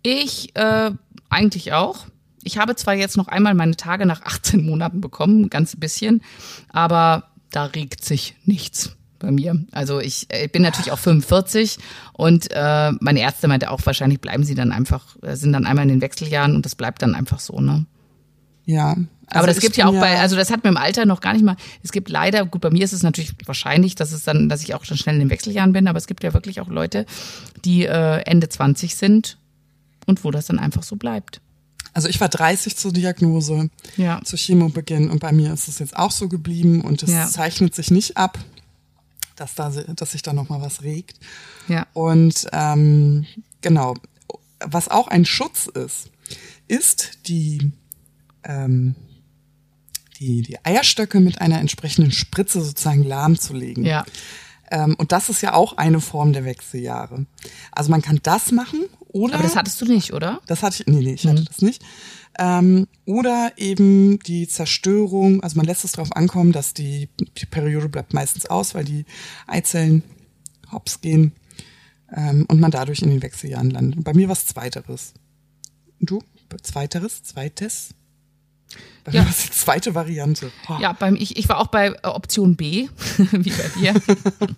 [0.03, 0.91] Ich äh,
[1.29, 2.07] eigentlich auch.
[2.43, 6.21] Ich habe zwar jetzt noch einmal meine Tage nach 18 Monaten bekommen, ganz bisschen,
[6.69, 9.63] aber da regt sich nichts bei mir.
[9.71, 11.77] Also ich, äh, bin natürlich auch 45
[12.13, 15.83] und äh, meine Ärzte meinte auch, wahrscheinlich bleiben sie dann einfach, äh, sind dann einmal
[15.83, 17.85] in den Wechseljahren und das bleibt dann einfach so, ne?
[18.65, 18.95] Ja.
[19.31, 21.21] Aber also das ich gibt ja auch bei, also das hat mir im Alter noch
[21.21, 24.23] gar nicht mal, es gibt leider, gut, bei mir ist es natürlich wahrscheinlich, dass es
[24.23, 26.59] dann, dass ich auch schon schnell in den Wechseljahren bin, aber es gibt ja wirklich
[26.61, 27.05] auch Leute,
[27.65, 29.37] die äh, Ende 20 sind
[30.05, 31.41] und wo das dann einfach so bleibt.
[31.93, 34.21] Also ich war 30 zur Diagnose, Ja.
[34.23, 37.27] zu Chemobeginn und bei mir ist es jetzt auch so geblieben und es Ja.
[37.27, 38.37] zeichnet sich nicht ab,
[39.35, 41.19] dass da dass sich da noch mal was regt.
[41.67, 41.87] Ja.
[41.93, 43.25] Und ähm,
[43.61, 43.95] genau,
[44.59, 46.09] was auch ein Schutz ist,
[46.67, 47.71] ist die
[48.43, 48.95] ähm,
[50.21, 53.83] die, die Eierstöcke mit einer entsprechenden Spritze sozusagen lahmzulegen.
[53.83, 54.05] Ja.
[54.69, 57.25] Ähm, und das ist ja auch eine Form der Wechseljahre.
[57.71, 59.35] Also man kann das machen oder.
[59.35, 60.39] Aber das hattest du nicht, oder?
[60.45, 61.83] Das hatte ich, nee, nee, ich hatte das nicht.
[62.39, 67.89] Ähm, oder eben die Zerstörung, also man lässt es darauf ankommen, dass die, die Periode
[67.89, 69.05] bleibt meistens aus, weil die
[69.47, 70.03] Eizellen
[70.71, 71.33] hops gehen
[72.15, 73.97] ähm, und man dadurch in den Wechseljahren landet.
[73.97, 75.13] Und bei mir was Zweiteres.
[75.99, 76.21] Du?
[76.63, 77.23] Zweiteres?
[77.23, 77.89] Zweites?
[79.03, 79.25] Bei Ja.
[79.25, 80.51] war's die zweite Variante.
[80.69, 80.77] Oh.
[80.79, 83.93] Ja, beim, ich, ich war auch bei äh, Option B, wie bei dir.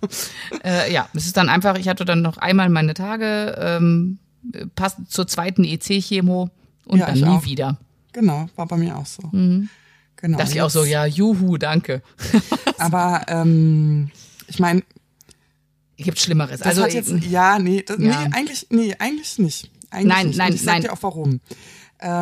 [0.64, 4.18] äh, ja, es ist dann einfach, ich hatte dann noch einmal meine Tage, ähm,
[4.74, 6.50] passend zur zweiten EC-Chemo
[6.86, 7.44] und Ja, dann nie auch.
[7.44, 7.78] wieder.
[8.12, 9.22] Genau, war bei mir auch so.
[9.32, 9.68] Mhm.
[10.16, 10.38] Genau.
[10.38, 12.02] Dachte ich auch so, ja, juhu, danke.
[12.78, 14.10] Aber ähm,
[14.46, 14.82] ich meine,
[15.96, 16.60] Gibt Schlimmeres.
[16.62, 18.22] also jetzt, ja, nee, das, Ja.
[18.26, 19.70] nee, eigentlich, nee, eigentlich nicht.
[19.90, 20.38] Eigentlich Nein, nicht.
[20.38, 20.82] nein, Und ich sag nein.
[20.82, 21.40] dir auch warum.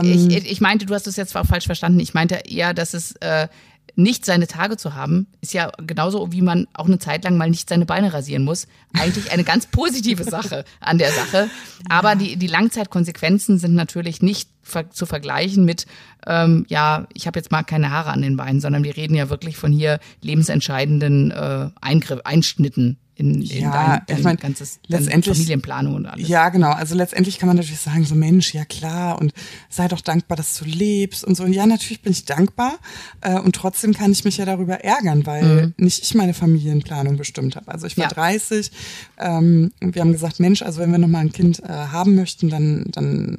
[0.02, 2.00] Ich, ich meinte, du hast es jetzt falsch verstanden.
[2.00, 3.48] Ich meinte eher, dass es äh,
[3.94, 7.50] nicht seine Tage zu haben, ist ja genauso, wie man auch eine Zeit lang mal
[7.50, 8.66] nicht seine Beine rasieren muss.
[8.94, 11.50] Eigentlich eine ganz positive Sache an der Sache.
[11.88, 14.48] Aber die, die Langzeitkonsequenzen sind natürlich nicht
[14.92, 15.86] zu vergleichen mit,
[16.26, 19.28] ähm, ja, ich habe jetzt mal keine Haare an den Beinen, sondern wir reden ja
[19.28, 24.80] wirklich von hier lebensentscheidenden äh, Eingriff, Einschnitten in, in Ja, dein, ich dein mein, ganzes
[24.86, 26.26] letztendlich- Familienplanung und alles.
[26.28, 26.70] Ja, genau.
[26.70, 29.32] Also letztendlich kann man natürlich sagen, so Mensch, ja klar, und
[29.68, 31.44] sei doch dankbar, dass du lebst und so.
[31.44, 32.78] Und ja, natürlich bin ich dankbar.
[33.20, 37.56] Äh, und trotzdem kann ich mich ja darüber ärgern, weil nicht ich meine Familienplanung bestimmt
[37.56, 37.68] habe.
[37.70, 38.10] Also ich war Mhm.
[38.10, 38.14] Ja.
[38.14, 38.70] 30.
[39.18, 42.48] Ähm, und wir haben gesagt, Mensch, also wenn wir nochmal ein Kind äh, haben möchten,
[42.48, 43.38] dann, dann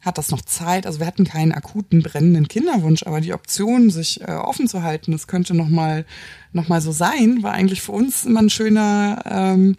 [0.00, 0.86] hat das noch Zeit.
[0.86, 5.12] Also wir hatten keinen akuten brennenden Kinderwunsch, aber die Option, sich äh, offen zu halten,
[5.12, 6.04] das könnte noch mal
[6.52, 9.76] noch mal so sein, war eigentlich für uns immer ein schöner ähm,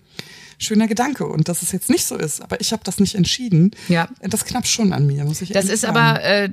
[0.60, 1.26] schöner Gedanke.
[1.26, 3.72] Und dass es jetzt nicht so ist, aber ich habe das nicht entschieden.
[3.88, 4.10] Ja.
[4.22, 5.98] Das knapp schon an mir, muss ich Das ist sagen.
[5.98, 6.50] aber, äh,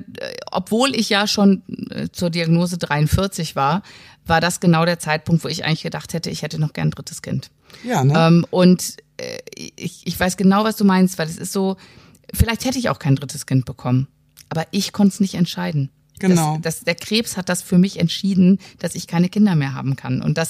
[0.51, 1.61] obwohl ich ja schon
[1.91, 3.83] äh, zur Diagnose 43 war,
[4.25, 6.91] war das genau der Zeitpunkt, wo ich eigentlich gedacht hätte, ich hätte noch gern ein
[6.91, 7.51] drittes Kind.
[7.83, 8.13] ja, ne?
[8.17, 9.37] Ähm, und äh,
[9.75, 11.77] ich, ich weiß genau, was du meinst, weil es ist so,
[12.33, 14.07] vielleicht hätte ich auch kein drittes Kind bekommen,
[14.49, 15.89] aber ich konnte es nicht entscheiden.
[16.19, 16.57] Genau.
[16.61, 19.95] Das, das, der Krebs hat das für mich entschieden, dass ich keine Kinder mehr haben
[19.95, 20.21] kann.
[20.21, 20.49] Und das,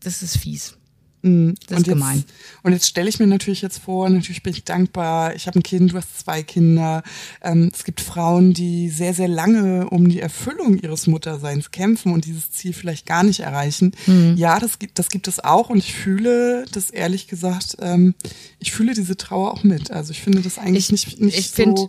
[0.00, 0.76] das ist fies.
[1.24, 2.24] Das und ist jetzt, gemein.
[2.62, 5.34] Und jetzt stelle ich mir natürlich jetzt vor, natürlich bin ich dankbar.
[5.34, 7.02] Ich habe ein Kind, du hast zwei Kinder.
[7.40, 12.26] Ähm, es gibt Frauen, die sehr, sehr lange um die Erfüllung ihres Mutterseins kämpfen und
[12.26, 13.92] dieses Ziel vielleicht gar nicht erreichen.
[14.06, 14.34] Mhm.
[14.36, 18.14] Ja, das gibt, das gibt es auch und ich fühle das ehrlich gesagt, ähm,
[18.58, 19.90] ich fühle diese Trauer auch mit.
[19.90, 21.56] Also ich finde das eigentlich nicht, nicht ich so.
[21.56, 21.88] finde,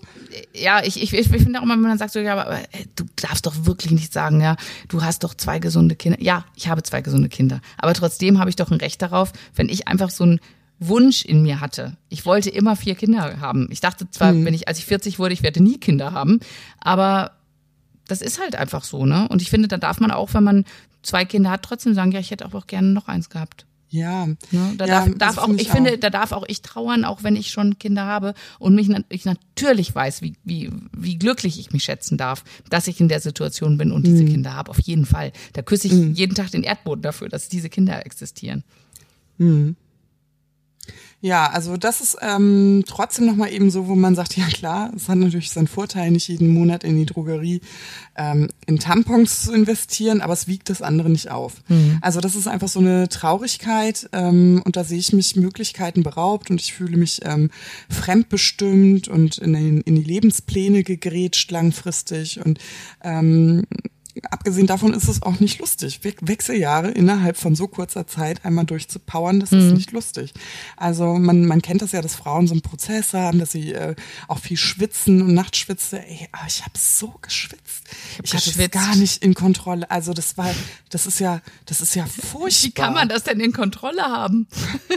[0.54, 2.86] ja, ich, ich, ich finde auch immer, wenn man sagt so, ja, aber, aber äh,
[2.96, 4.56] du darfst doch wirklich nicht sagen, ja,
[4.88, 6.22] du hast doch zwei gesunde Kinder.
[6.22, 7.60] Ja, ich habe zwei gesunde Kinder.
[7.78, 9.25] Aber trotzdem habe ich doch ein Recht darauf,
[9.56, 10.40] wenn ich einfach so einen
[10.80, 11.96] Wunsch in mir hatte.
[12.10, 13.68] Ich wollte immer vier Kinder haben.
[13.72, 14.46] Ich dachte zwar, Mhm.
[14.46, 16.40] wenn ich, als ich 40 wurde, ich werde nie Kinder haben,
[16.80, 17.32] aber
[18.08, 19.28] das ist halt einfach so, ne?
[19.30, 20.66] Und ich finde, da darf man auch, wenn man
[21.02, 23.66] zwei Kinder hat, trotzdem sagen, ja, ich hätte auch gerne noch eins gehabt.
[23.90, 24.36] ja, Ne?
[24.78, 27.36] Da ja, darf, darf auch, finde ich finde, da darf auch ich trauern, auch wenn
[27.38, 31.84] ich schon Kinder habe und mich ich natürlich weiß, wie, wie, wie glücklich ich mich
[31.84, 34.30] schätzen darf, dass ich in der Situation bin und diese Mhm.
[34.32, 34.70] Kinder habe.
[34.72, 35.32] Auf jeden Fall.
[35.54, 38.64] Da küsse ich jeden Tag den Erdboden dafür, dass diese Kinder existieren.
[41.26, 45.10] Ja, also das ist ähm, trotzdem nochmal eben so, wo man sagt, ja klar, es
[45.10, 47.62] hat natürlich seinen Vorteil, nicht jeden Monat in die Drogerie
[48.16, 51.64] ähm, in Tampons zu investieren, aber es wiegt das andere nicht auf.
[52.02, 56.52] Also das ist einfach so eine Traurigkeit ähm, und da sehe ich mich Möglichkeiten beraubt
[56.52, 57.50] und ich fühle mich ähm,
[57.90, 62.60] fremdbestimmt und in, den, in die Lebenspläne gegrätscht langfristig und
[63.04, 63.64] ähm,
[64.32, 66.00] abgesehen davon ist es auch nicht lustig.
[66.04, 70.34] We Wechseljahre innerhalb von so kurzer Zeit einmal durchzupowern, das ist nicht lustig.
[70.78, 73.96] Also man, man kennt das ja, dass Frauen so einen Prozess haben, dass sie äh,
[74.28, 76.00] auch viel schwitzen und nachts schwitze.
[76.00, 77.84] Ey, aber ich habe so geschwitzt.
[78.24, 78.72] Ich, hatte es geschwitzt.
[78.72, 79.90] gar nicht in Kontrolle.
[79.92, 80.54] Also das war,
[80.90, 82.68] das ist ja, das ist ja furchtbar.
[82.68, 84.48] Wie kann man das denn in Kontrolle haben?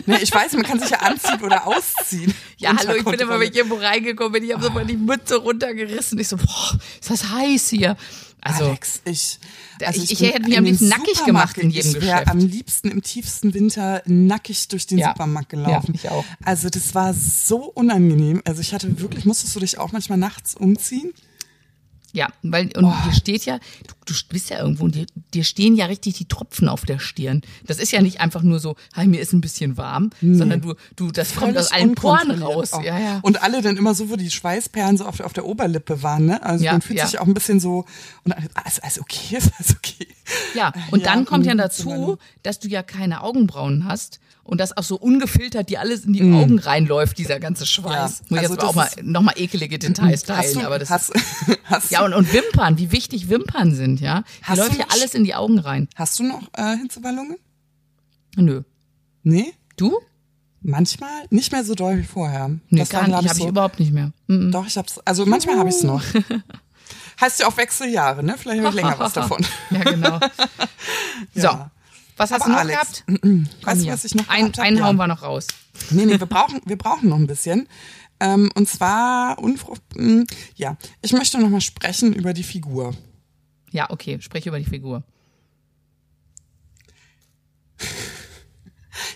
[0.06, 2.34] Ne, ich weiß, man kann sich ja anziehen oder ausziehen.
[2.60, 6.18] Ja, hallo, ich bin immer, ich irgendwo reingekommen ich habe sofort die Mütze runtergerissen.
[6.18, 7.96] Ich so, boah, ist das heiß hier.
[8.40, 9.38] Also, Alex, ich,
[9.84, 12.28] also Ich- ich bin hätte mich am liebsten nackig gemacht in jedem Ich wäre Geschäft.
[12.28, 15.08] am liebsten im tiefsten Winter nackig durch den Ja.
[15.08, 15.94] Supermarkt gelaufen.
[15.94, 16.24] Ja, ich auch.
[16.44, 18.40] Also das war so unangenehm.
[18.44, 21.12] Also ich hatte wirklich, musstest du dich auch manchmal nachts umziehen?
[22.12, 22.94] Ja, weil, und Oh.
[23.04, 25.04] hier steht ja, du, du bist ja irgendwo und dir,
[25.34, 27.42] dir stehen ja richtig die Tropfen auf der Stirn.
[27.66, 30.74] Das ist ja nicht einfach nur so, hi, mir ist ein bisschen warm, sondern du,
[30.96, 32.72] du, das kommt Völlig aus allen Poren raus.
[32.72, 32.82] auch.
[32.82, 33.18] Ja, ja.
[33.22, 36.42] Und alle dann immer so, wo die Schweißperlen so auf, auf der Oberlippe waren, ne?
[36.42, 37.06] Also Ja, man fühlt ja.
[37.06, 37.84] sich auch ein bisschen so,
[38.24, 40.08] und alles, alles okay, ist alles okay.
[40.54, 42.18] Ja, und Ja, dann kommt ja mhm, dazu, genau.
[42.42, 46.22] dass du ja keine Augenbrauen hast und das auch so ungefiltert dir alles in die
[46.22, 46.34] Mhm.
[46.36, 48.18] Augen reinläuft, dieser ganze Schweiß.
[48.20, 51.12] Ja, Muss also jetzt auch das mal nochmal ekelige Details teilen, du, aber das hast,
[51.64, 54.24] hast, ja und, und Wimpern, wie wichtig Wimpern sind, ja.
[54.52, 55.88] Die läuft ja alles in die Augen rein.
[55.94, 57.36] hast du noch äh, Hitzewallungen?
[58.36, 58.62] Nö.
[59.22, 59.52] Nee?
[59.76, 59.98] Du?
[60.62, 62.48] Manchmal nicht mehr so doll wie vorher.
[62.70, 64.12] Nee, das gar war, nicht, ich, habe so, ich überhaupt nicht mehr.
[64.28, 64.50] Mhm.
[64.50, 66.02] Doch, ich hab's, also manchmal habe ich es noch.
[67.20, 68.34] heißt ja auch Wechseljahre, ne?
[68.38, 69.44] Vielleicht habe ich länger was davon.
[69.70, 70.18] Ja, genau.
[71.34, 71.70] So, Ja.
[72.18, 73.04] Was hast Aber du noch Alex, gehabt?
[73.22, 74.64] Komm weißt du, was ich noch Ein, gehabt hab?
[74.66, 74.84] einen Ja.
[74.84, 75.46] hauen wir noch raus.
[75.90, 77.68] Nee, nee, wir brauchen, wir brauchen noch ein bisschen.
[78.20, 80.24] Ähm, und zwar Unfrucht, mh,
[80.56, 82.94] ja, ich möchte noch mal sprechen über die Figur.
[83.70, 85.04] Ja, okay, sprich über die Figur.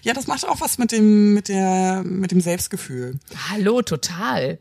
[0.03, 3.19] Ja, das macht auch was mit dem, mit der, mit dem Selbstgefühl.
[3.51, 4.59] Hallo, total.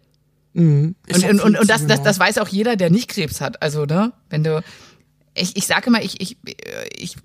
[0.54, 3.62] Ich Und, und, und, und das, das, das weiß auch jeder, der nicht Krebs hat.
[3.62, 4.64] Also, ne, wenn du,
[5.36, 6.38] ich, ich sage immer, ich, ich,
[6.98, 7.16] ich,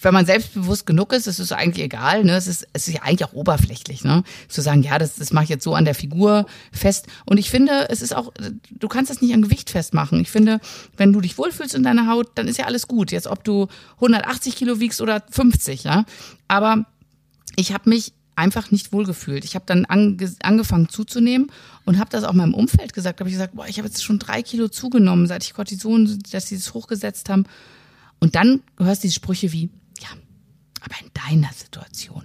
[0.00, 3.02] wenn man selbstbewusst genug ist, ist es eigentlich egal, ne, es ist, es ist ja
[3.02, 5.94] eigentlich auch oberflächlich, ne, zu sagen, ja, das, das mache ich jetzt so an der
[5.94, 7.06] Figur fest.
[7.24, 8.32] Und ich finde, es ist auch,
[8.70, 10.20] du kannst das nicht an Gewicht festmachen.
[10.20, 10.60] Ich finde,
[10.96, 13.10] wenn du dich wohlfühlst in deiner Haut, dann ist ja alles gut.
[13.10, 16.04] Jetzt, ob du 180 Kilo wiegst oder 50, ja,
[16.46, 16.86] aber
[17.56, 19.44] ich habe mich einfach nicht wohlgefühlt.
[19.44, 21.50] Ich habe dann ange angefangen zuzunehmen
[21.84, 23.18] und habe das auch meinem Umfeld gesagt.
[23.18, 26.46] Habe ich gesagt, boah, ich habe jetzt schon drei Kilo zugenommen, seit ich Cortison, dass
[26.46, 27.44] sie es hochgesetzt haben.
[28.20, 29.70] Und dann hörst du die Sprüche wie,
[30.00, 30.08] ja,
[30.80, 32.24] aber in deiner Situation,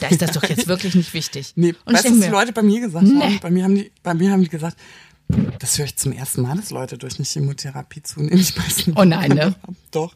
[0.00, 1.52] da ist das doch jetzt wirklich nicht wichtig.
[1.56, 3.20] Nee, und weißt du, was die Leute bei mir gesagt Nee.
[3.22, 3.38] haben?
[3.40, 4.76] Bei mir haben die, bei mir haben die gesagt,
[5.58, 8.38] das höre ich zum ersten Mal, dass Leute durch eine Chemotherapie zunehmen.
[8.38, 8.98] Ich weiß nicht.
[8.98, 9.54] Oh nein, ne?
[9.90, 10.14] Doch.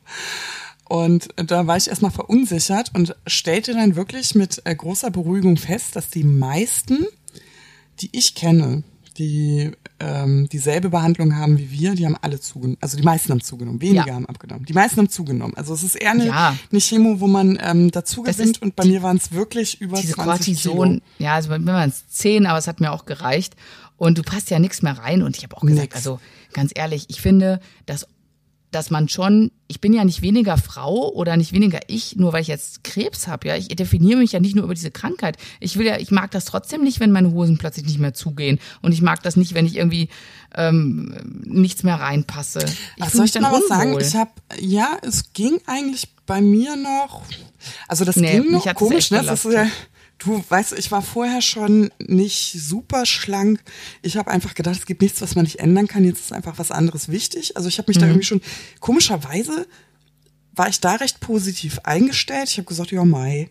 [0.86, 5.96] Und da war ich erstmal verunsichert und stellte dann wirklich mit äh, großer Beruhigung fest,
[5.96, 7.06] dass die meisten,
[8.00, 8.82] die ich kenne,
[9.18, 12.76] die ähm, dieselbe Behandlung haben wie wir, die haben alle zugenommen.
[12.80, 14.14] Also die meisten haben zugenommen, weniger Ja.
[14.14, 14.64] haben abgenommen.
[14.66, 15.54] Die meisten haben zugenommen.
[15.56, 16.56] Also es ist eher eine, Ja.
[16.70, 20.14] eine Chemo, wo man ähm, dazu gewinnt und bei mir waren es wirklich über diese
[20.14, 21.00] 20 Cortison, Kilo.
[21.18, 23.54] ja, also bei mir waren es zehn, aber es hat mir auch gereicht.
[23.96, 25.22] Und du passt ja nichts mehr rein.
[25.22, 25.94] Und ich habe auch gesagt, Nix.
[25.96, 26.18] also
[26.52, 28.06] ganz ehrlich, ich finde, dass,
[28.74, 32.42] dass man schon, ich bin ja nicht weniger Frau oder nicht weniger ich, nur weil
[32.42, 33.48] ich jetzt Krebs habe.
[33.48, 35.36] Ja, ich definiere mich ja nicht nur über diese Krankheit.
[35.60, 38.58] Ich will ja, ich mag das trotzdem nicht, wenn meine Hosen plötzlich nicht mehr zugehen.
[38.82, 40.08] Und ich mag das nicht, wenn ich irgendwie
[40.54, 41.14] ähm,
[41.44, 42.64] nichts mehr reinpasse.
[42.96, 43.98] Ich Ach, fühle soll ich mal was sagen?
[44.00, 47.22] Ich habe, ja, es ging eigentlich bei mir noch,
[47.88, 49.22] also das Nee, ging noch komisch, ne?
[49.22, 49.66] Das ist ja,
[50.18, 53.60] du weißt, ich war vorher schon nicht super schlank.
[54.02, 56.04] Ich habe einfach gedacht, es gibt nichts, was man nicht ändern kann.
[56.04, 57.56] Jetzt ist einfach was anderes wichtig.
[57.56, 58.00] Also ich habe mich Mhm.
[58.00, 58.40] da irgendwie schon,
[58.80, 59.66] komischerweise
[60.54, 62.48] war ich da recht positiv eingestellt.
[62.48, 63.50] Ich habe gesagt, ja, Mai.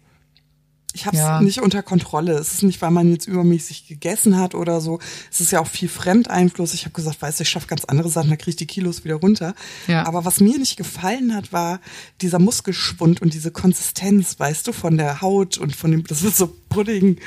[0.96, 1.42] Ich habe es Ja.
[1.42, 2.34] nicht unter Kontrolle.
[2.34, 5.00] Es ist nicht, weil man jetzt übermäßig gegessen hat oder so.
[5.32, 6.74] Es ist ja auch viel Fremdeinfluss.
[6.76, 9.04] Ich habe gesagt, weißt du, ich schaffe ganz andere Sachen, da kriege ich die Kilos
[9.04, 9.56] wieder runter.
[9.88, 10.06] Ja.
[10.06, 11.80] Aber was mir nicht gefallen hat, war
[12.22, 16.38] dieser Muskelschwund und diese Konsistenz, weißt du, von der Haut und von dem, das ist
[16.38, 17.18] so Pudding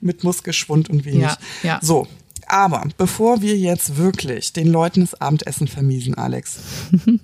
[0.00, 1.22] mit Muskelschwund und wenig.
[1.22, 1.78] Ja, ja.
[1.80, 2.08] So.
[2.48, 6.56] Aber bevor wir jetzt wirklich den Leuten das Abendessen vermiesen, Alex.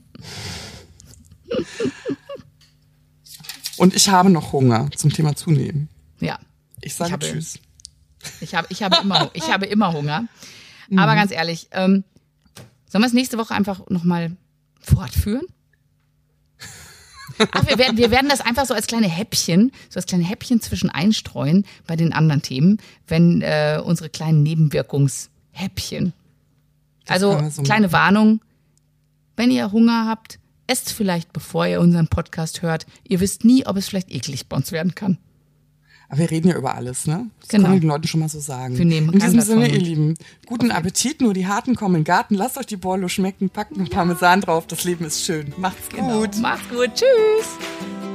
[3.79, 5.89] und ich habe noch Hunger zum Thema zunehmen.
[6.21, 6.39] ja.
[6.81, 7.59] Ich sage Ich habe- Tschüss.
[8.41, 10.27] Ich habe, ich habe immer, ich habe immer Hunger.
[10.89, 10.99] Mhm.
[11.01, 12.05] Aber ganz ehrlich, ähm,
[12.89, 14.37] sollen wir es nächste Woche einfach nochmal
[14.81, 15.43] fortführen?
[17.53, 20.61] Ach, wir werden, wir werden das einfach so als kleine Häppchen, so als kleine Häppchen
[20.61, 26.13] zwischen einstreuen bei den anderen Themen, wenn äh, unsere kleinen Nebenwirkungshäppchen.
[27.07, 28.41] Also so kleine Warnung,
[29.37, 30.39] wenn ihr Hunger habt,
[30.69, 32.87] esst vielleicht, bevor ihr unseren Podcast hört.
[33.03, 35.19] Ihr wisst nie, ob es vielleicht eklig bei uns werden kann.
[36.11, 37.27] Aber wir reden ja über alles, ne?
[37.41, 37.65] Das Genau.
[37.65, 38.79] können wir den Leuten schon mal so sagen.
[38.79, 39.79] Wir nehmen In diesem Sinne, ihr.
[39.79, 40.15] Lieben,
[40.47, 42.35] guten Appetit, nur die Harten kommen in den Garten.
[42.35, 44.67] Lasst euch die Borlo schmecken, packt noch Parmesan drauf.
[44.67, 45.53] Das Leben ist schön.
[45.59, 46.21] Macht's Genau.
[46.21, 46.37] gut.
[46.39, 46.93] Macht's gut.
[46.95, 48.08] Tschüss.